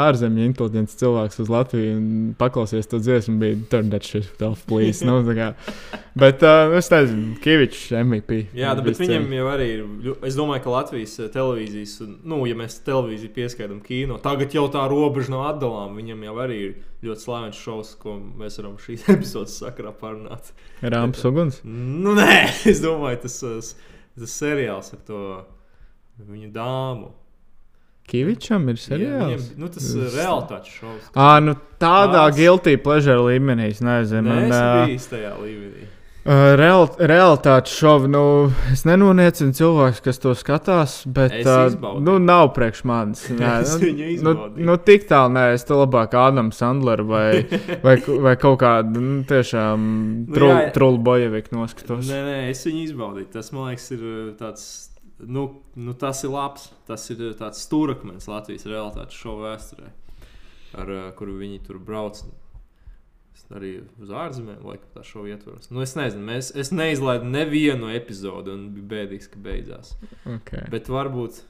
[0.00, 2.06] ārzemju inteliģents cilvēks uz Latviju un
[2.40, 5.04] paklausies to dziesmu, bija turn that shit off, please.
[5.04, 5.50] nu, tā kā.
[6.24, 8.38] bet uh, es nezinu, Kavičs MVP.
[8.56, 9.84] Jā, nu, bet viņam jau arī ir.
[10.26, 11.94] Es domāju, ka Latvijas eh, televīzijas,
[12.28, 15.98] nu, ja mēs televīziju pieskaitām kino, tagad jau tā robeža nav atdalāma.
[15.98, 16.74] Viņam jau arī ir
[17.06, 20.52] ļoti slavens šovs, ko mēs varam šīs epizodes sakarā parunāt.
[20.82, 21.62] Rāms uguns.
[21.64, 23.72] Nu, nē, es domāju, tas, tas,
[24.18, 25.22] tas seriāls ar to
[26.28, 27.14] viņa dāmu.
[28.10, 29.46] Kavičam ir Jā, seriāls.
[29.52, 31.10] Viņam, nu, tas ir realitātes šovs.
[31.14, 32.36] Ah, nu tādā Tāds.
[32.40, 34.34] guilty pleasure līmenī, nezinu.
[34.34, 35.86] Nē, es ā, biju tajā līmenī.
[36.20, 38.22] Uh, real, realitātes šovu, nu,
[38.68, 43.22] es nenoniecinu cilvēkus, kas to skatās, bet Es uh, nu, nav priekš manis.
[43.40, 43.54] Nē,
[44.20, 44.34] nu, nu,
[44.68, 47.46] nu, tik tālu, nē, es te labāk Ādams Sandler vai,
[47.86, 50.68] vai, vai kaut kādu nu, tiešām Nu, trul, jā.
[50.76, 52.04] trulu bojeviku noskatos.
[52.10, 53.30] Nē, nē, es viņu izbaudīju.
[53.32, 54.04] Tas, man liekas, ir
[54.40, 54.66] tāds.
[55.20, 55.46] Nu,
[55.76, 56.68] nu, tas ir labs.
[56.88, 59.88] Tas ir tāds stūrakmens Latvijas realitātes šovu vēsturē,
[60.84, 62.22] ar kuru viņi tur brauc.
[63.50, 65.70] Arī uz ārzemēm, laikam, tā šova ietvaros.
[65.74, 69.96] Nu, es nezinu, mēs, es neizlaidu nevienu epizodi, un bija bēdīgs, ka beidzās.
[70.38, 70.68] Okay.
[70.70, 71.40] Bet varbūt.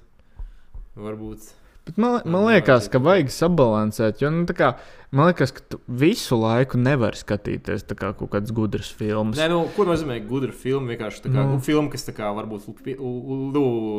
[0.96, 1.50] varbūt
[1.90, 4.20] Bet man, man Jā, liekas, ka vajag sabalansēt.
[4.22, 4.68] Jo, nu, kā,
[5.10, 9.40] man liekas, ka tu visu laiku nevar skatīties kā kaut kādas gudras filmas.
[9.40, 10.92] Nē, nu, ko nozīmē gudra filma?
[10.92, 11.56] Vienkārši tā kā Nu.
[11.56, 11.58] nu.
[11.66, 12.68] filma, kas kā varbūt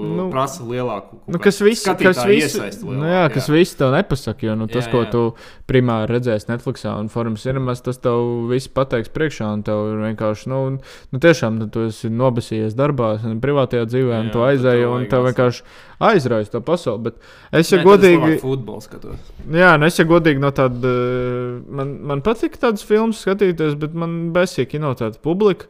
[0.07, 0.29] nu, Nu.
[0.31, 4.55] prasa lielāku Nu, kas visu, kas visu, nu, lielāku, jā, kas visu tev nepasaka, jo
[4.55, 5.11] nu, tas, Jā, ko jā.
[5.11, 5.23] tu
[5.67, 10.47] primāri redzēsi Netflixā un Forum Cinemas, tas tev viss pateiks priekšā, un tev ir vienkārši,
[10.47, 10.79] nu,
[11.11, 14.87] nu tiešām nu, tu esi nobasījies darbā, un privātajā dzīvē, un Jā, tu tad aizēji,
[14.87, 15.63] un tev vienkārši
[16.09, 17.09] aizraujas to pasauli.
[17.09, 17.17] Bet
[17.51, 19.31] es, ja Nē, tad godīgi, futbolu skatos.
[19.45, 23.97] jā, nu, es, ja godīgi no tāda, eh, man, man patīk tādas filmas skatīties, bet
[23.97, 25.69] man besīk kino tāda publika.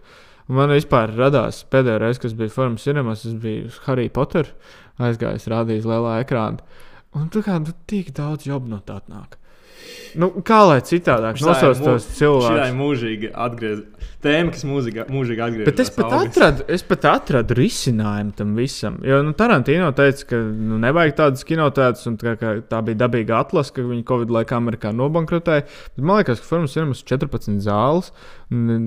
[0.52, 4.50] Man vispār radās pēdējā reize, kas bija Forum Cinemas, tas bija Harry Potter.
[5.02, 6.66] Aizgājis, rādījis lielā ekrānā.
[7.18, 9.38] Un tā kā nu, tik daudz jobu no tā nāk.
[10.20, 12.74] Nu, kā lai citādāk nosauc tos Šī ir cilvēkus?
[12.76, 13.88] mūžīgi atgriezt.
[14.22, 15.66] Tēma, kas mūžīgi, mūžīgi atgriežas.
[15.66, 19.00] Bet es pat, atradu, es pat atradu risinājumu tam visam.
[19.08, 22.36] Jo nu, Tarantino teica, ka nu, nevajag tādas kinotētas, un tā,
[22.70, 25.66] tā bija dabīga atlase, ka viņi Covid laikā Amerikā nobankrotēja.
[25.96, 28.12] Bet man liekas, ka Formas ir mums 14 zāles.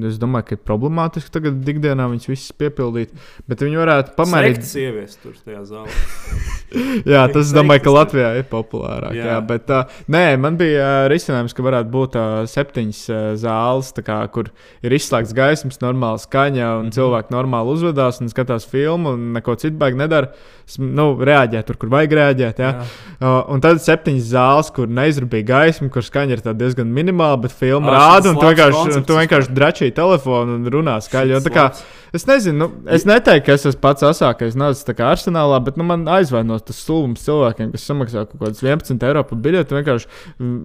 [0.06, 3.14] Es domāju, ka ir problemātiski tagad ikdienā viņas visas piepildīt.
[3.48, 4.70] Bet viņi varētu Pamērīt pamērīt.
[4.70, 5.98] sievietes tur tajā zālē.
[7.14, 7.94] Jā, tas, es domāju, ka.
[7.94, 9.14] Latvijā ir populārāk.
[9.16, 9.24] Jā.
[9.24, 9.34] Jā.
[9.34, 13.90] Jā, bet, uh, nē, man bija uh, risinājums, ka varētu būt uh, septiņas uh, zāles,
[14.04, 14.50] kā, kur
[14.84, 16.94] ir izslēgts gaismas, normāla skaņa, un mm -hmm.
[16.98, 20.30] cilvēki normāli uzvedās un skatās filmu, un neko citu baigi nedara.
[20.78, 22.60] Nu, reaģē tur, kur vajag reaģēt.
[22.62, 22.70] Jā.
[22.70, 22.84] Jā.
[23.20, 27.92] Uh, un tad septiņas zāles, kur neizrabīja gaismu, kur skaņa ir diezgan minimāla, bet filma
[27.92, 31.40] rāda, un tu vienkārši, un tu vienkārši dračīji telefonu un runā skaļi.
[31.44, 31.70] tā kā-.
[32.14, 36.04] Es nezinu, nu, es neteiktu, ka es esmu pats asākais nācis arsenālā, bet nu, man
[36.14, 39.74] aizvainos tas stulbums cilvēkiem, kas samaksā kaut kādus 11 eiro par biļeti.
[39.74, 40.06] Vienkārši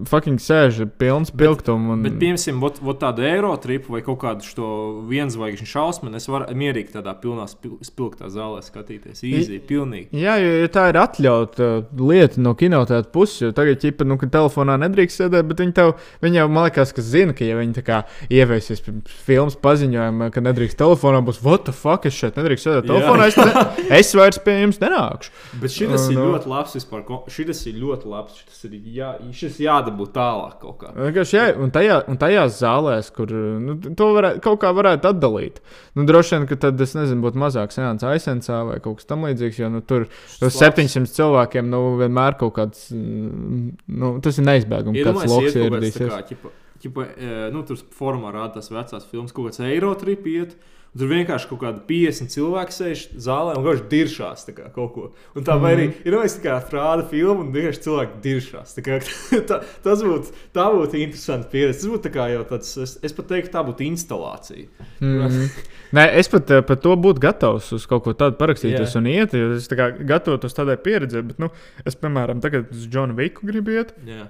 [0.10, 1.96] fucking sēž pilns pilktumu.
[1.96, 2.04] Un...
[2.06, 4.70] Bet, piemēram, vot, vot tādu eiro tripu vai kaut kādu šo
[5.10, 9.24] vienzvaigžņu šausmu, es varu mierīgi tādā pilnā spil, spilgtā zālē skatīties.
[9.26, 10.10] Īzī, pilnīgi.
[10.22, 14.20] Jā, jo ja tā ir atļauta uh, lieta no kinotēta puses, jo tagad, ja nu,
[14.20, 17.78] telefonā nedrīkst sēdēt, bet viņi, tev, viņi jau, man liekas, ka zina, ka, ja viņi
[17.80, 18.00] tā kā
[18.30, 18.86] ieviesīs
[19.26, 23.40] filmas paziņojumu, ka nedrīkst telefonā, būs, what the fuck, es šeit nedrīkst sēdēt telefonā, es,
[23.40, 23.66] ne,
[24.00, 25.34] es vairs pie jums nenākšu.
[25.64, 26.34] Bet šis ir Nu.
[26.34, 27.04] ļoti labs vispār.
[27.32, 28.40] Šis ir ļoti labs.
[28.44, 30.92] Šis ir jā, šis jādabū tālāk kaut kā.
[30.96, 35.60] Vienkārši, jā, un, tajā, un tajās zālēs, kur nu, to varētu, kaut kā varētu atdalīt.
[35.98, 39.60] Nu, droši vien, ka tad, es nezinu, būtu mazāk sēnes aizsensā vai kaut kas tamlīdzīgs,
[39.60, 40.62] jo nu, tur uz labs.
[40.62, 45.04] 700 cilvēkiem nu, vienmēr kaut kāds, nu, tas ir neizbēgams.
[45.10, 46.10] Kāds loks ieradīsies.
[46.10, 50.28] kā, ķipa, ķipa, e, nu, tur formā rāda tās vecās filmas, kaut kāds eiro trip
[50.32, 50.56] iet.
[50.56, 55.04] un Tur vienkārši kaut kādi 50 cilvēki sēž zālē un vienkārši diršās kā kaut ko.
[55.38, 58.74] Un tā vai arī ir jau tā kā frāda filma, un vienkārši cilvēki diršās.
[58.78, 58.98] Tā kā,
[59.52, 61.84] tā, tas būtu, tā būtu interesanti pieredze.
[61.84, 64.88] Tas būtu tā jau tāds, es, es pat teiktu, tā būtu instalācija.
[65.04, 65.46] Mm.
[66.00, 69.00] Nē, es pat eh, par to būtu gatavs uz kaut ko tādu parakstīties Jā.
[69.00, 69.38] un iet.
[69.38, 71.50] jo Es tā kā gatavotos tādai pieredzei, bet, nu,
[71.86, 73.94] es, piemēram, tagad uz Džonu Viku gribu iet.
[74.10, 74.28] Jā.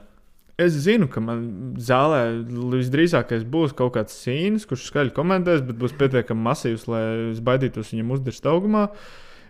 [0.60, 1.44] Es zinu, ka man
[1.80, 7.40] zālē visdrīzākais būs kaut kāds sīnis, kurš skaļi komentēs, bet būs pietiekami masīvs, lai es
[7.44, 8.90] baidītos viņam uzdirst augumā.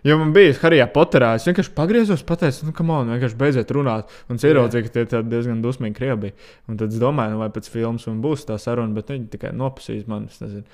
[0.06, 4.12] Jo man bija Harijā Poterā, es vienkārši pagriezos, pateicu, nu, kam man vienkārši beidziet runāt.
[4.30, 6.30] Un es ieraudzīju, ka tie ir diezgan dusmīgi krievi.
[6.70, 9.50] Un tad es domāju, nu, vai pēc filmas man būs tā saruna, bet viņi tikai
[9.56, 10.30] nopasīs mani.
[10.30, 10.64] Es, nezinu.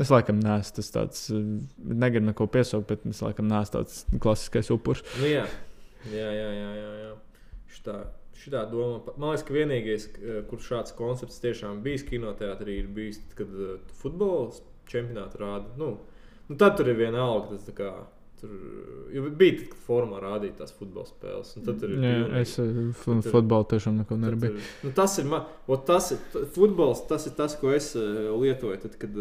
[0.00, 1.26] es laikam neesmu tas tāds,
[1.82, 5.04] negribu neko piesaukt, bet es laikam neesmu tāds klasiskais upuris.
[5.18, 5.44] Nu, jā.
[6.14, 6.72] jā, jā, jā.
[6.78, 8.00] jā, jā.
[8.40, 9.00] Šitā, doma.
[9.20, 13.50] Man liekas, ka vienīgais, k- kur šāds koncepts tiešām bijis kinoteātrī, ir bijis, tad, kad
[13.52, 14.50] uh, futbola
[14.88, 15.74] čempionātu rāda.
[15.76, 15.90] Nu,
[16.48, 17.52] nu, tad tur ir viena alga.
[17.58, 17.90] Tas, tā kā,
[18.40, 18.54] tur,
[19.36, 21.52] bija tad, kad formā rādīja tās futbola spēles.
[21.66, 24.64] Tad tur ir Jā, pilnīgi- es eh, futbolu tiešām neko neredzēju.
[24.86, 28.80] nu, tas ir man, ot, tas ir futbols, tas ir tas, ko es lietoju.
[28.86, 29.20] Tad, kad,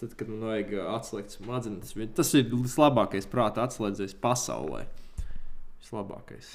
[0.00, 4.86] tad, kad man vajag atslēgt smadzenes, tas ir vislabākais prāta atslēdzējs pasaulē.
[5.82, 6.54] Vislabākais.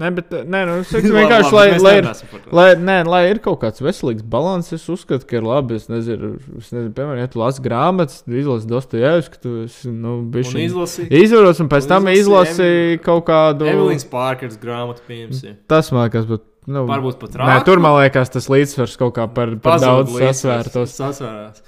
[0.00, 2.08] Nē, bet eh, nē, nu, es vienkārši, lai, lai, ir,
[2.56, 5.76] lai, nē, lai ir kaut kāds veselīgs līdzsvars, es uzskatu, ka ir labi.
[5.80, 10.28] Es nezinu, es nezinu piemēram, ja tu lasi grāmatas, izlasi Dostojevski, tu esi, nu, Un
[10.32, 11.12] bišķiņ izlasīt.
[11.20, 13.68] izvaros, un pēc un tam izlasi izlasi Emily- kaut kādu.
[13.70, 15.58] Evelīnas Pārkers grāmatu pieņemsim.
[15.70, 16.46] Tas man liekas, bet.
[16.70, 17.64] Nu, Varbūt pat rāk.
[17.66, 20.92] tur man liekas, tas līdzsvars kaut kā par, par daudz sasvērtos.
[20.92, 21.62] Sasvērtos.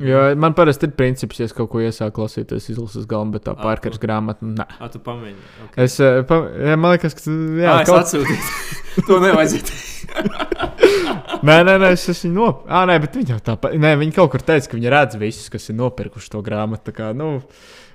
[0.00, 3.54] Jo man parasti ir princips, ja es kaut ko iesāku lasīties, izlases galvu, bet tā
[3.58, 4.42] pārkars grāmata.
[4.42, 4.66] Nē.
[4.90, 5.44] Tu pamēģini.
[5.68, 5.84] Okay.
[5.86, 8.40] Es, eh, pa, jā, man liekas, ka jā, es kaut atsūtīju.
[9.08, 9.82] to nevajadzētu.
[11.44, 12.70] Nē, nē, nē, es esmu nopircis.
[12.72, 13.74] Ah, nē, bet viņi jau tāpat.
[13.80, 16.86] Nē, viņi kaut kur teica, ka viņi redz visus, kas ir nopirkuši to grāmatu.
[16.88, 17.34] tā Kā, nu,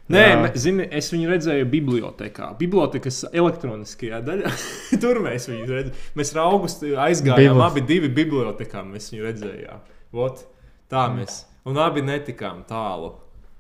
[0.10, 0.52] Nē, jā.
[0.58, 2.52] zini, es viņu redzēju bibliotekā.
[2.60, 4.54] Bibliotekas elektroniskajā daļā.
[5.02, 6.00] Tur mēs viņu redzējām.
[6.18, 7.42] Mēs ar augustu aizgājām.
[7.58, 9.84] Bibli- Abi divi bibliotekā mēs viņu redzējām.
[10.18, 10.46] Vot,
[10.90, 11.44] tā mēs.
[11.70, 13.14] Un abi netikām tālu.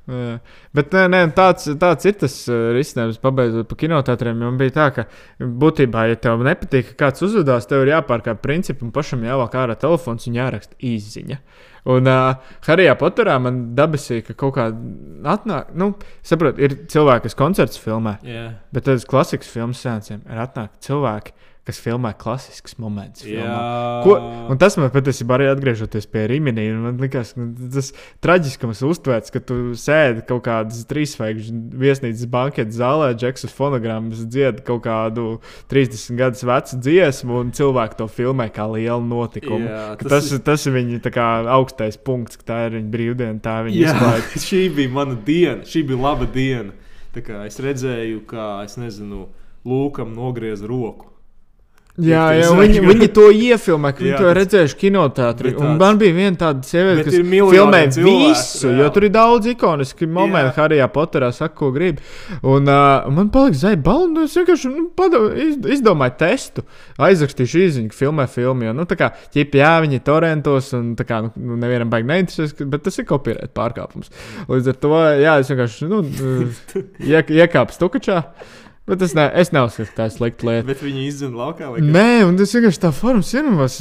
[0.09, 0.37] Jā.
[0.73, 4.39] Bet nē, nē, tāds, tāds ir tas uh, risinājums, pabeidzot par kinoteātriem.
[4.41, 5.05] Man bija tā, ka
[5.39, 9.77] būtībā, ja tev nepatīk, kā kāds uzvedās, tev ir jāpārkāpj principi un pašam jāvāk ārā
[9.79, 11.39] telefons un jāraksta īziņa.
[11.89, 14.67] Un uh, Harijā Poterā man dabasīja, ka kaut kā
[15.33, 15.93] atnāk, nu,
[16.25, 21.37] saprot, ir cilvēki, kas koncerts filmē, Jā, bet tad klasikas filmas sēncēm ir atnāk cilvēki,
[21.67, 23.23] kas filmē klasisks moments.
[24.05, 24.15] Ko,
[24.49, 27.91] un tas man patiesībā arī atgriežoties pie Rīgas, man liekas, ka tas
[28.25, 34.83] traģiskums uztvērts, ka tu sēdi kaut kādas trīsveikšu viesnīcas banketes zālē, džeksus fonogrammas dzied kaut
[34.87, 35.27] kādu
[35.71, 39.69] 30 gadus vecu dziesmu, un cilvēki to filmē kā lielu notikumu.
[39.69, 43.41] Jā, tas Tas, tas, tas ir viņa kā, augstais punkts, ka tā ir viņa brīvdiena,
[43.43, 44.41] tā ir viņa izklaide.
[44.49, 45.61] šī bija mana diena.
[45.69, 46.73] Šī bija laba diena.
[47.45, 49.27] Es redzēju, kā es nezinu,
[49.67, 51.08] Lūkam nogriez roku.
[51.99, 55.51] Jā, jā viņi, viņi to iefilmē, ka viņi Jā, to redzējuši kinoteātrī.
[55.79, 58.93] Man bija viena tāda sieviete, kas filmē cilvēku, visu, jo reāli.
[58.95, 60.45] tur ir daudz ikoniski momenti.
[60.47, 60.53] Jā.
[60.59, 61.99] Harijā Poterā saka, ko grib.
[62.39, 66.63] Un uh, man palika zvaigznes balva, un es vienkārši nu, padav, iz, izdomāju testu.
[67.09, 68.69] Aizrakstīšu īziņu, filmē filmu.
[68.69, 72.55] Jo, nu, tā kā, ķip, jā, viņi torentos, un tā kā, nu, nevienam baigi neinteresēs,
[72.69, 74.13] bet tas ir kopierēt pārkāpums.
[74.47, 76.01] Līdz ar to, jā, es vienkārši, nu,
[77.11, 78.23] iek, iekāpu stukačā.
[78.89, 80.65] Bet es, ne, es neuzskatu, ka tā ir slikta lieta.
[80.67, 81.69] Bet viņi izzina laukā.
[81.69, 81.89] vai kas?
[81.93, 83.77] Nē, un tas vienkārši tā forma cinemās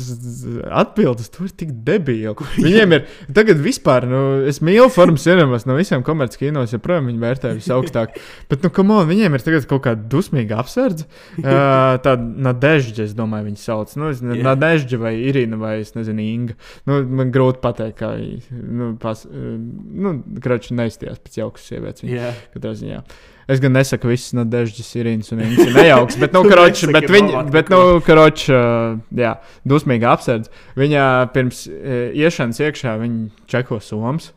[0.83, 2.35] atbildes, tur ir tik debīli.
[2.59, 3.07] Viņiem ir
[3.37, 8.19] tagad vispār, nu, es mīlu formu cinemās no visiem komerckinos, joprojām viņi vērtē visaugstāk.
[8.51, 11.09] Bet, nu, kam on, viņiem ir tagad kaut kāda dusmīga apsardze.
[11.49, 13.93] Uh, tāda nadežģa, es domāju, viņi sauc.
[13.97, 14.37] Nu, es, Jā.
[14.45, 16.57] nadežģa vai Irina vai, es nezinu, Inga.
[16.89, 19.55] Nu, man grūti pateikt, kā viņi, nu, pas, uh,
[20.05, 22.05] nu, krači neizstījās pēc jaukas sievietes.
[22.05, 22.35] Viņi Jā.
[22.53, 23.01] Katrā ziņā.
[23.49, 24.45] Es gan nesaku, visas no
[25.07, 29.37] īņas un viņas ir nejauks, bet, nu, nesaki bet, viņa, bet, nu, karoči, uh, jā,
[29.69, 30.51] dusmīga apsardz.
[30.79, 31.05] Viņa
[31.37, 34.33] pirms uh, iešanas iekšā, viņa čeko somas.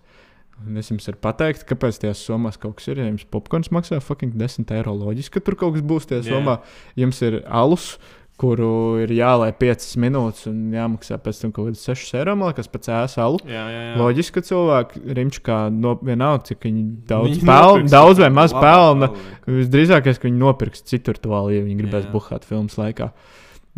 [0.61, 3.01] Un es jums varu pateikt, kāpēc tajās somās kaut kas ir.
[3.01, 6.35] Ja jums popkorns maksā fucking 10 eiro, loģiski, ka tur kaut kas būs tajā Jā.
[6.35, 6.59] somā.
[6.99, 7.95] Jums ir alus,
[8.41, 8.69] kuru
[9.03, 13.21] ir jālai 5 minūtes un jāmaksā pēc tam kaut kāds 6 eiro, liekas, pēc ēsa
[13.27, 13.41] alu.
[13.45, 13.91] Jā, jā, jā.
[14.01, 19.11] Loģiski, ka cilvēki rimčukā no vienalga, cik viņi daudz Viņi pelna, daudz vai maz pelna.
[19.11, 19.61] algu.
[19.61, 22.11] Visdrīzākais, ka viņi nopirks citur to vālu, ja viņi gribēs Jā.
[22.15, 23.11] buhāt filmas laikā.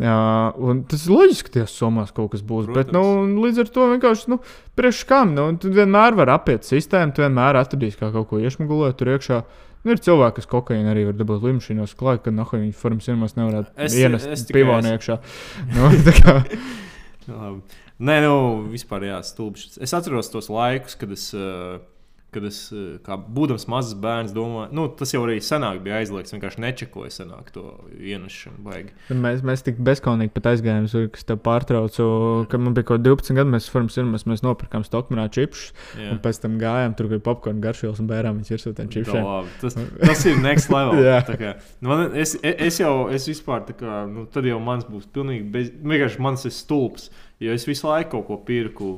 [0.02, 0.14] Jā,
[0.58, 2.66] un tas ir loģiski, ka tajās summās kaut kas būs.
[2.66, 2.80] Protams.
[2.80, 4.40] Bet, nu, līdz ar to vienkārši, nu,
[4.80, 5.36] priekš kam?
[5.38, 9.44] Nu, tu vienmēr vari apiet sistēmu, tu vienmēr atradīsi kā kaut ko iešmugulēt tur iekšā.
[9.84, 13.34] Nu, ir cilvēki, kas kokaīnu arī var dabūt līnijas klāt, ka nahu viņi formas ciemos
[13.36, 14.94] nevarētu Es- ienest es esmu.
[14.96, 15.18] iekšā.
[15.76, 15.90] Nu,
[16.22, 16.36] kā.
[18.04, 18.36] Nē, nu,
[18.72, 19.78] vispār jā, stulbs.
[19.84, 21.80] Es atceros tos laikus, kad es, eh,
[22.34, 26.34] kad es eh, kā būdams mazs bērns, domāju, nu, tas jau arī senāk bija aizliegts.
[26.36, 27.68] Vienkārši nečekoju senāk to.
[29.08, 32.08] Tad Mēs, mēs tik bezskaunīgi pat aizgājām, kas te pārtraucu,
[32.52, 33.54] kad man bija kaut kādi 12 gadi.
[33.54, 37.26] Mēs formas ir, mēs, mēs nopirkām stokmanā čipsus, un pēc tam gājām tur, kur bija
[37.26, 39.28] popkorn garšvielas un bērām viņas ir Tā čipsiem.
[39.62, 39.76] Tas,
[40.08, 41.04] tas ir next level.
[41.40, 45.10] Kā, nu, man, es, e- es jau, es vispār, kā, nu, tad jau mans būs
[45.14, 47.10] pilnīgi, bez, vienkārši mans ir stulbs.
[47.44, 48.94] Jo es visu laiku kaut ko pirku.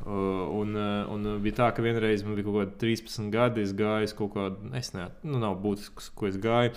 [0.00, 3.74] Uh, un, uh, un bija tā, ka vienreiz man bija kaut kāda 13 gadi, es
[3.76, 6.72] gāju uz kaut kādu, es nezinu, nu, nav būtisks, ko es gāju.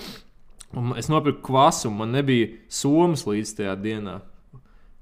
[0.76, 4.18] Un es nopirku kvasu, un man nebija somas līdz tajā dienā.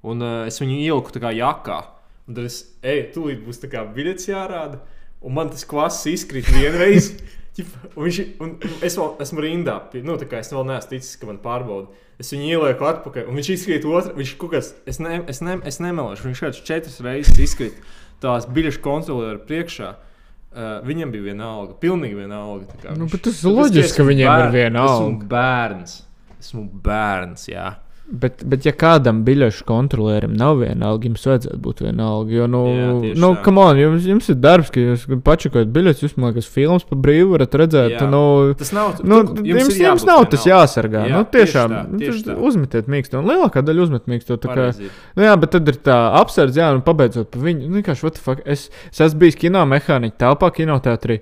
[0.06, 1.80] Un uh, es viņu ieliku tā kā jakā.
[2.28, 4.78] Un tad es, ej, tūlīt būs tā kā biļets jārāda.
[5.22, 7.14] Un man tas kvass izkrīt vienreiz.
[7.52, 9.74] Un viņš, un es vēl esmu rindā.
[10.08, 11.90] Nu, tā kā es vēl neesmu ticis, ka man pārbauda.
[12.16, 14.14] Es viņu ielieku atpakaļ, un viņš izkrīt otru.
[14.16, 16.30] Viņš kaut kāds, es, ne, es, ne, es nemelošu.
[16.30, 17.76] Viņš kaut kāds četras reizes izkrīt
[18.22, 19.92] tās biļešu kontrolieru priekšā.
[20.52, 22.66] Uh, viņam bija viena alga, pilnīgi viena alga.
[22.96, 25.28] Nu, viņš- tas ir Tāpēc, loģiski, ka esmu viņiem ir bēr- viena Esmu alga.
[25.32, 25.94] bērns.
[26.42, 27.68] Esmu bērns, jā.
[28.12, 32.34] Bet, bet, ja kādam biļešu kontrolierim nav viena alga, jums vajadzētu būt viena alga.
[32.34, 33.42] Jo, nu, Jā, tieši nu tā.
[33.46, 36.98] come on, jums, jums ir darbs, ka jūs pačakojat biļetes, jūs, man liekas, filmas pa
[37.06, 37.94] brīvu varat redzēt.
[37.94, 38.08] Jā.
[38.10, 38.98] Nu, Tas nav.
[39.06, 40.30] Nu, tu- jums, jums, jums nav vienalga.
[40.34, 41.06] tas jāsargā.
[41.08, 42.36] Jā, nu, tieši tiešām, tā, nu, tieši tas tā.
[42.50, 43.18] uzmetiet mīkstu.
[43.22, 44.36] Un lielākā daļa uzmet mīkstu.
[44.42, 44.90] tā kā-.
[45.16, 47.68] Nu, jā, bet tad ir tā apsardze, jā, un pabeidzot par viņu.
[47.70, 51.20] Nu, vienkārši, what the fuck, es, es esmu bijis kino mehāniķa telpā, kinoteātrī.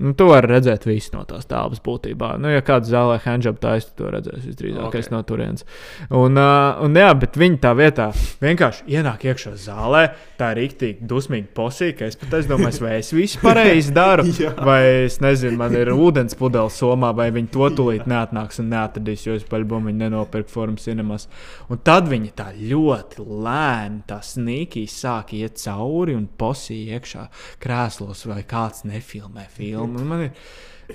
[0.00, 2.32] Nu, tu vari redzēt visu no tās tālpas būtībā.
[2.40, 4.94] Nu, ja kāds zālē handžab taisa, to redzēsi visdrīzāk Ok.
[4.94, 5.08] okay.
[5.12, 5.66] no turienes.
[6.08, 8.06] Un, uh, un, jā, bet viņi tā vietā
[8.40, 10.06] vienkārši ienāk iekšā zālē.
[10.40, 14.24] Tā ir rīktīgi dusmīga posīka, ka es pat es domāju, vai es visu pareizi daru.
[14.70, 19.24] Vai es nezinu, man ir ūdens pudeles somā, vai viņi to tūlīt neatnāks un neatradīs,
[19.26, 21.26] jo es paļbumu viņi nenopirku formas cinemas.
[21.72, 27.26] Un tad viņi tā ļoti lēni, tā snīkī sāk iet cauri un posīja iekšā
[27.62, 29.89] krēslos, vai kāds nefilmē filmu.
[29.98, 30.30] Un Man ir,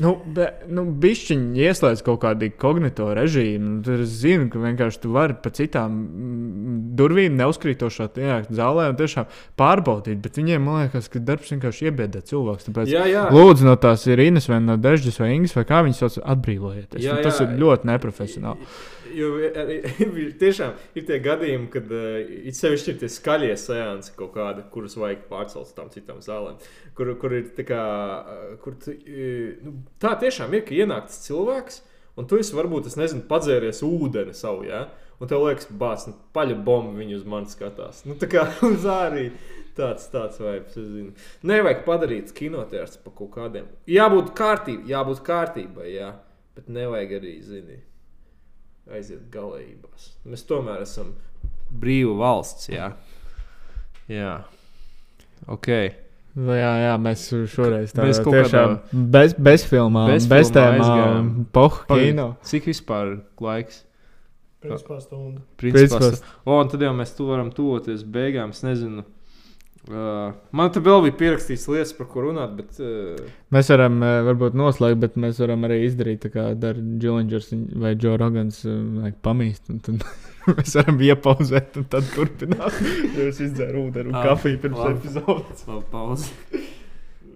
[0.04, 3.78] nu, be, nu bišķiņi ieslēdz kaut kādu kognito režīmu.
[3.86, 9.00] Tur es zinu, ka vienkārši tu vari pa citām mm, durvīm neuzkrītošā ienākt zālē un
[9.00, 9.30] tiešām
[9.60, 12.68] pārbaudīt, bet viņiem, man liekas, ka darbs vienkārši iebiedē cilvēks.
[12.70, 13.24] Tāpēc Jā, jā.
[13.36, 17.04] Lūdzu, no tās ir Ines vai no Dežģas vai Ingas vai kā viņas sauc, atbrīvojieties.
[17.04, 17.48] Jā, Nu, tas jā.
[17.48, 18.68] ir ļoti neprofesionāli.
[19.16, 19.80] Jo arī-
[20.26, 24.66] ir tiešām ir tie gadījumi, kad uh, it sevišķi ir tie skaļie seansi kaut kādi,
[24.74, 26.60] kurus vajag pārcelt uz tām citām zālēm.
[26.98, 27.82] Kur, kur ir tā kā,
[28.20, 28.96] uh, kur tu,
[29.64, 31.82] nu, tā tiešām ir, ka ienāk tas cilvēks,
[32.20, 34.86] un tu esi varbūt, es nezinu, padzēries ūdeni savu, ja?
[35.20, 38.04] un tev liekas, bāc, nu, paļa bomba viņu uz mani skatās.
[38.08, 39.30] Nu, tā kā uz arī.
[39.76, 41.10] Tāds, tāds vibes, es zinu.
[41.44, 43.66] Nevajag padarīt kinotērs par kaut kādiem.
[43.92, 46.14] Jābūt kārtībai, jābūt kārtībai, jā.
[46.56, 47.82] Bet nevajag arī, zini,
[48.94, 50.10] aiziet galējībās.
[50.30, 51.14] Mēs tomēr esam
[51.82, 52.92] brīva valsts, jā.
[54.12, 54.44] Jā.
[55.48, 55.68] Ok.
[56.36, 60.82] Jā, jā, mēs šoreiz tādā Bez kaut tiešām kādā- bez, bez filmām, Bez bez, tēmām,
[60.82, 61.30] aizgājām.
[61.56, 62.26] pohu Pagaid, kino.
[62.44, 63.84] Cik vispār laiks?
[64.62, 65.42] Principā stundu.
[65.58, 68.50] Principā, sta- o, un tad jau mēs tu varam tuvoties beigām.
[68.50, 69.06] Es nezinu.
[69.86, 72.80] Uh, man te vēl bija pierakstīts lietas, par ko runāt, bet.
[72.82, 73.20] Uh,
[73.54, 77.52] Mēs varam eh, varbūt noslēgt, bet mēs varam arī izdarīt tā, kā dara Džilingers
[77.84, 79.70] vai Džo Rogans, vajag pamīst.
[79.70, 80.02] un Tad
[80.58, 82.80] mēs varam iepauzēt un tad turpināt.
[83.20, 84.98] Jūs izdzērat ūdeni un Ah, kafiju pirms labi.
[85.04, 85.68] epizodes.
[85.94, 86.32] Pauze.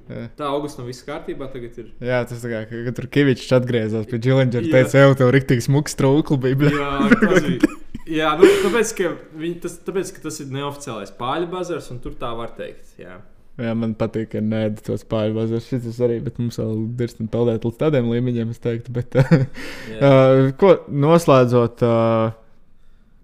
[0.10, 0.24] Jā.
[0.42, 1.92] Tā augustā viss kārtībā tagad ir.
[2.02, 5.68] Jā, tas tā kā, ka- kad tur Kavičs atgriezās pie Džilingera, teica, jau tev rīktīgi
[5.68, 6.58] smuks trūkli bija.
[6.64, 7.76] bļa." Jā, tas bija.
[8.10, 12.16] Jā, nu, tāpēc, ka viņi, tas, tāpēc, ka tas ir neoficiālais pāļu bazars, un tur
[12.18, 12.96] tā var teikt.
[13.02, 13.20] Jā.
[13.60, 17.68] Jā, man patīk, ka nē, tos pāri bazars šis arī, bet mums vēl dirsni peldēt
[17.68, 18.94] līdz tādiem līmeņiem, es teiktu.
[18.96, 22.32] Bet, uh, ko noslēdzot, uh,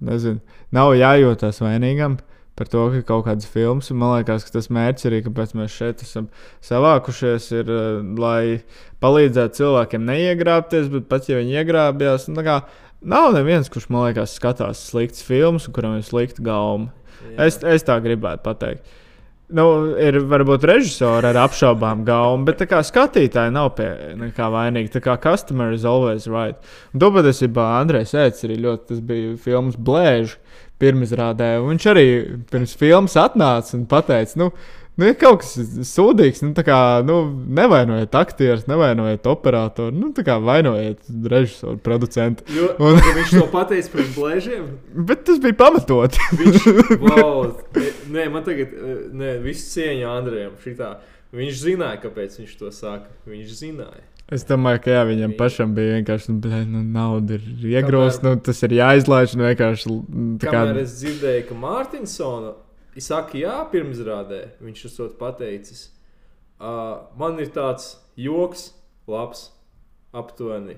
[0.05, 0.41] nezinu,
[0.75, 2.19] nav jājūtas vainīgam.
[2.55, 5.73] Par to, ka kaut kādas filmas, un man liekas, ka tas mērķis arī, kāpēc mēs
[5.75, 6.29] šeit esam
[6.63, 7.71] savākušies, ir,
[8.15, 8.61] lai
[9.03, 12.55] palīdzētu cilvēkiem neiegrābties, bet pat ja viņi iegrābjās, nu, tā kā
[13.07, 16.91] nav neviens, kurš man liekas, skatās sliktas filmas, kuram ir slikta gauma.
[17.41, 19.01] Es, es tā gribētu pateikt.
[19.55, 19.65] Nu,
[20.01, 24.89] ir varbūt režisori ar apšaubām gaumu, bet tā kā skatītāji nav pie nekā vainīgi.
[24.95, 26.57] Tā kā customer is always right.
[26.97, 30.39] Patiesībā Andrejs Ēts arī ļoti, tas bija filmas Blēžs
[30.81, 31.51] pirmizrādē.
[31.61, 32.07] Viņš arī
[32.49, 34.49] pirms filmas atnāca un pateica, nu,
[34.99, 35.55] nu ir kaut kas
[35.89, 37.17] sūdīgs, nu, kā, nu,
[37.59, 42.47] nevainojiet aktierus, nevainojiet operatoru, nu, tā kā vainojiet režisoru, producentu.
[42.55, 44.65] Jo, Un- viņš to pateica pirms blēžiem.
[45.11, 46.17] Bet tas bija pamatot.
[46.39, 46.67] Viņš,
[47.05, 47.51] wow,
[48.15, 50.57] nē, man tagad, eh, nē, viss cieņa Andrejam.
[50.63, 50.95] Šitā.
[51.35, 53.09] Viņš zināja, kāpēc viņš to saka.
[53.27, 54.05] Viņš zināja.
[54.33, 57.43] Es domāju, ka jā, viņam pašam bija vienkārši, nu, blē, nu nauda ir
[57.75, 59.35] iegrūsta, nu, tas ir jāizlaiž.
[59.37, 62.53] Nu, vienkārši, nu, tā kā, es dzirdēju, ka Mārtiņsona
[63.03, 65.89] saka, jā, pirmizrādē, viņš esot pateicis,
[66.59, 68.69] uh, man ir tāds joks,
[69.07, 69.49] labs,
[70.15, 70.77] aptuveni.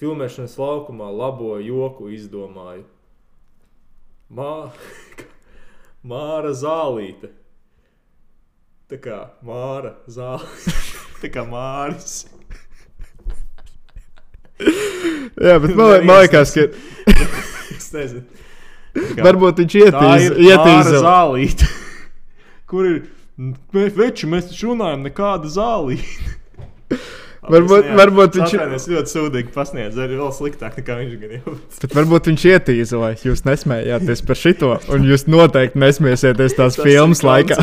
[0.00, 2.84] Filmēšanas laukumā labo joku izdomāju.
[4.34, 4.50] Mā...
[6.10, 7.30] Māra zālīte.
[8.90, 10.74] Tā kā māra zālīte.
[11.22, 12.26] Tā kā māris.
[15.46, 16.66] jā, bet man, man liekas, ka
[17.74, 18.43] Es nezinu.
[18.94, 21.02] Kā- varbūt viņš ietīza.
[21.02, 21.68] zālīte.
[22.70, 23.02] Kur ir?
[23.74, 26.34] Veči, mēs taču runājam, nekāda zālīte.
[27.44, 31.56] Varbūt- varbūt viņš- ir ļoti sūdīgi pasniedz, arī vēl sliktāk nekā viņš jau.
[31.82, 37.20] Bet varbūt viņš ietīza, lai jūs nesmējāties par šito, un jūs noteikti nesmiesieties tās filmas
[37.26, 37.58] laikā.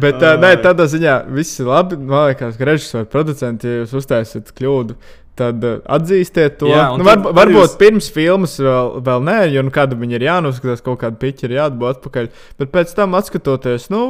[0.00, 1.96] Bet uh, nē, tādā ziņā viss ir labi.
[2.00, 4.96] Man liekas, ka režisori, producenti, ja jūs uztaisat kļūdu,
[5.38, 6.70] tad uh, atzīstiet to.
[6.72, 10.26] Jā, nu, var, varbūt jūs- pirms filmas vēl, vēl nē, jo nu, kāda viņa ir
[10.28, 12.32] jānoskatās, kaut kāda piķa ir jāatbūt atpakaļ.
[12.62, 14.02] Bet pēc tam, skatoties, nu,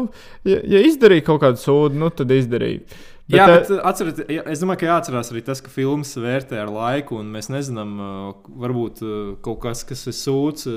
[0.47, 2.87] ja, ja izdarīja kaut kādu sūdu, nu, tad izdarīja.
[3.27, 6.61] Bet, jā, eh, bet atceriet, jā, es domāju, ka jāatcerās arī tas, ka filmas vērtē
[6.63, 7.97] ar laiku, un mēs nezinām,
[8.47, 9.03] varbūt
[9.43, 10.69] kaut kas, kas ir sūds,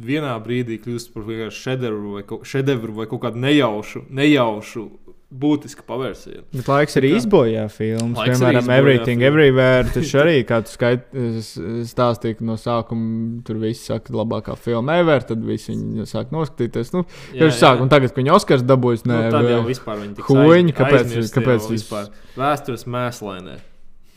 [0.00, 4.86] vienā brīdī kļūst par šedevru vai, šedevru vai kaut kādu nejaušu, nejaušu
[5.26, 6.44] būtisku pavērsienu.
[6.54, 8.14] Bet laiks arī Tā izbojā filmas.
[8.20, 9.26] Laiks Piemēram, Everything, filmu.
[9.26, 9.88] Everywhere.
[9.90, 14.54] Tas arī, kā tu skait, es- es stāstīji, ka no sākuma tur viss saka, labākā
[14.56, 16.92] filma ever, tad visi viņi sāk noskatīties.
[16.94, 17.02] Nu,
[17.34, 20.14] Jā, Viņš sāk, un tagad, kad viņi Oskars dabūjis, Nu, nē, tad jau vispār viņi
[20.20, 23.58] tiks Huņi, aizmi- kāpēc- kāpēc vispār vēstures mēslainē.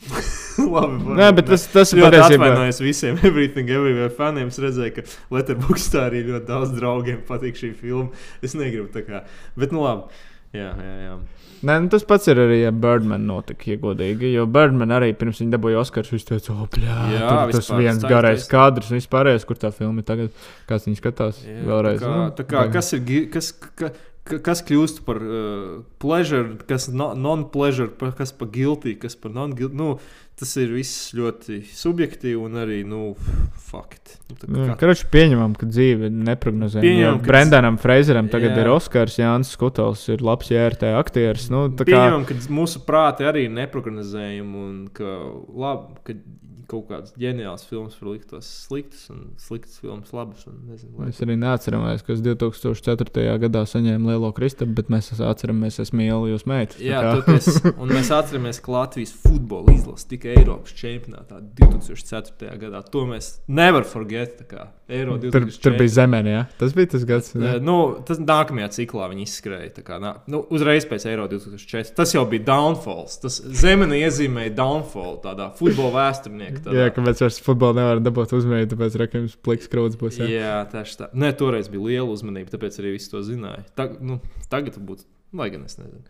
[0.60, 2.46] Labi, Nē, bet tas, tas ir patiesībā.
[2.48, 4.48] atvainojos visiem Everything Everywhere faniem.
[4.52, 5.04] Es redzēju, ka
[5.36, 8.08] Letterboxdā arī ļoti daudz draugiem patīk šī filma.
[8.44, 9.22] Es negribu tā kā.
[9.60, 10.08] Bet, nu labi.
[10.56, 11.12] Jā, jā, jā.
[11.60, 14.30] Nē, nu, tas pats ir arī ar Birdman notika, ja godīgi.
[14.32, 18.06] Jo Birdman arī pirms viņa dabūja Oskars, viņš teica, oh, bļā, Jā, tur tas viens
[18.08, 18.54] garais taisnība.
[18.54, 20.30] kadrs, un vispārējais, kur tā filma ir tagad,
[20.70, 22.00] kāds viņš skatās Jā, vēlreiz.
[22.00, 23.04] Tā kā, nu, tā kā, vai- kas ir
[23.36, 23.90] kas, ka,
[24.24, 29.76] ka, kas kļūst par uh, pleasure, kas no, non-pleasure, kas par guilty, kas par non-guilty.
[29.76, 29.98] Nu,
[30.40, 33.12] tas ir viss ļoti subjektīvi un arī nu,
[33.68, 34.16] fakt.
[34.48, 36.84] Nu, tā Nu, kā- Karoči, pieņemam, ka dzīve ir neparedzējama.
[36.86, 38.62] Pieņemam, ka- Brendanam Freizeram tagad Jā.
[38.64, 41.50] ir Oskars, Jānis Skutels ir labs JRT aktieris.
[41.50, 45.04] Nu, tā kā, Pieņemam, ka mūsu prāti arī ir neprognozējami un ka,
[45.52, 46.12] labi, ka
[46.70, 50.46] kaut kādas ģeniālas filmas var liktos sliktas un sliktas filmas labas.
[50.46, 53.38] Un, nezinu, lai- Mēs arī neatceramies, kas 2004.
[53.42, 56.78] gadā saņēma lielo kristapu, bet mēs atceramies, es mīlu jūs meitas.
[56.82, 62.58] Jā, toties, un mēs atceramies, ka Latvijas futbola izlase tika Eiropas čempionātā 2004.
[62.60, 62.82] gadā.
[62.90, 64.40] To mēs nevaram forget.
[64.90, 65.60] Eiro Tur, 2004.
[65.62, 66.40] tur bija zemē, jā.
[66.58, 67.32] Tas bija tas gads.
[67.36, 67.52] Eh, jā.
[67.62, 69.82] Nu, tas nākamajā ciklā viņi izskrēja.
[69.86, 71.94] Kā, nā, nu, uzreiz pēc Eiro 2004.
[71.94, 73.18] Tas jau bija downfalls.
[73.22, 76.08] Tas zemene iezīmēja downfall tādā futbola
[76.60, 76.86] vēsturniekā.
[76.86, 80.18] Jā, ka mēs vairs futbolu nevaram dabūt uzmanību, tāpēc rakstījums pliks krūts būs.
[80.20, 80.28] Jā.
[80.30, 81.08] Jā, tieši tā.
[81.16, 83.64] Nē, toreiz bija liela uzmanība, tāpēc arī visi to zināja.
[83.78, 84.20] Tag, nu,
[84.52, 85.06] tagad būtu,
[85.40, 86.04] lai gan es nezinu.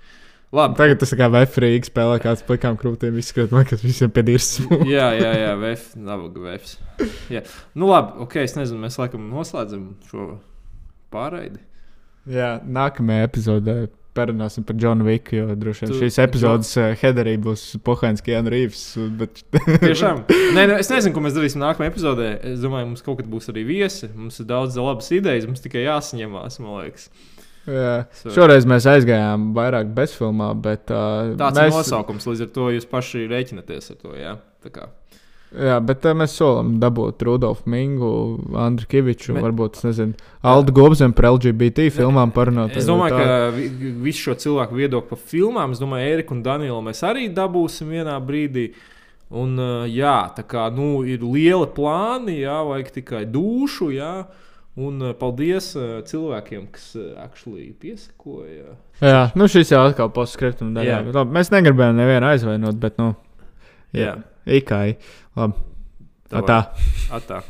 [0.51, 0.75] Labi.
[0.81, 4.49] Tagad tas kā vefrīgi spēlē, kāds plikām krūtīm izskatās, man kas visiem piedīrs.
[4.97, 6.75] jā, jā, jā, vef, nabaga vefs.
[7.31, 7.45] Jā.
[7.79, 10.27] Nu, labi, ok, es nezinu, mēs laikam noslēdzam šo
[11.15, 11.63] pārraidi.
[12.27, 13.77] jā, nākamajā epizodē
[14.17, 18.53] parunāsim par Džonu Viku, jo droši vien Tu- šīs epizodes uh, headerī būs Pohāns Keanu
[18.53, 18.83] Reeves.
[19.21, 19.43] Bet...
[19.87, 20.25] Tiešām.
[20.57, 22.31] Nē, nē, es nezinu, ko mēs darīsim nākamajā epizodē.
[22.53, 24.11] Es domāju, mums kaut kad būs arī viesi.
[24.15, 27.09] Mums ir daudz labas idejas, mums tikai jāsaņemās, man liekas.
[27.71, 27.97] Jā.
[28.23, 32.71] So- Šoreiz mēs aizgājām vairāk bezfilmā, bet uh, Tāds mēs, ir nosaukums, līdz ar to
[32.77, 34.15] jūs paši rēķinaties ar to.
[34.19, 34.89] Jā, Tā kā.
[35.55, 38.11] Jā, bet uh, mēs solam dabūt Rudolfu Mingu,
[38.55, 40.15] Andriu Kaviču, Me- varbūt, nezinu,
[40.47, 42.77] Aldu Gobzem par LGBT filmām parunāt.
[42.77, 46.81] Es domāju, ka vi- visu šo cilvēku viedokli par filmām, es domāju, Eriku un Danielu
[46.87, 48.71] mēs arī dabūsim vienā brīdī.
[49.31, 53.93] Un, uh, jā, tā kā nu, ir liela plāni, jā, vajag tikai dušu.
[53.95, 54.27] Jā.
[54.81, 58.77] Un uh, paldies uh, cilvēkiem, kas uh, actually piesakoja.
[59.03, 60.09] Jā, nu šis jau atkal.
[60.87, 61.01] Jā.
[61.05, 63.13] bet Labi, mēs negribējām nevienu aizvainot, bet, nu,
[63.93, 64.15] jā, Jā.
[64.47, 64.97] Ikai.
[65.37, 65.55] Labi,
[66.31, 66.61] Tā tā.
[67.11, 67.41] Atā.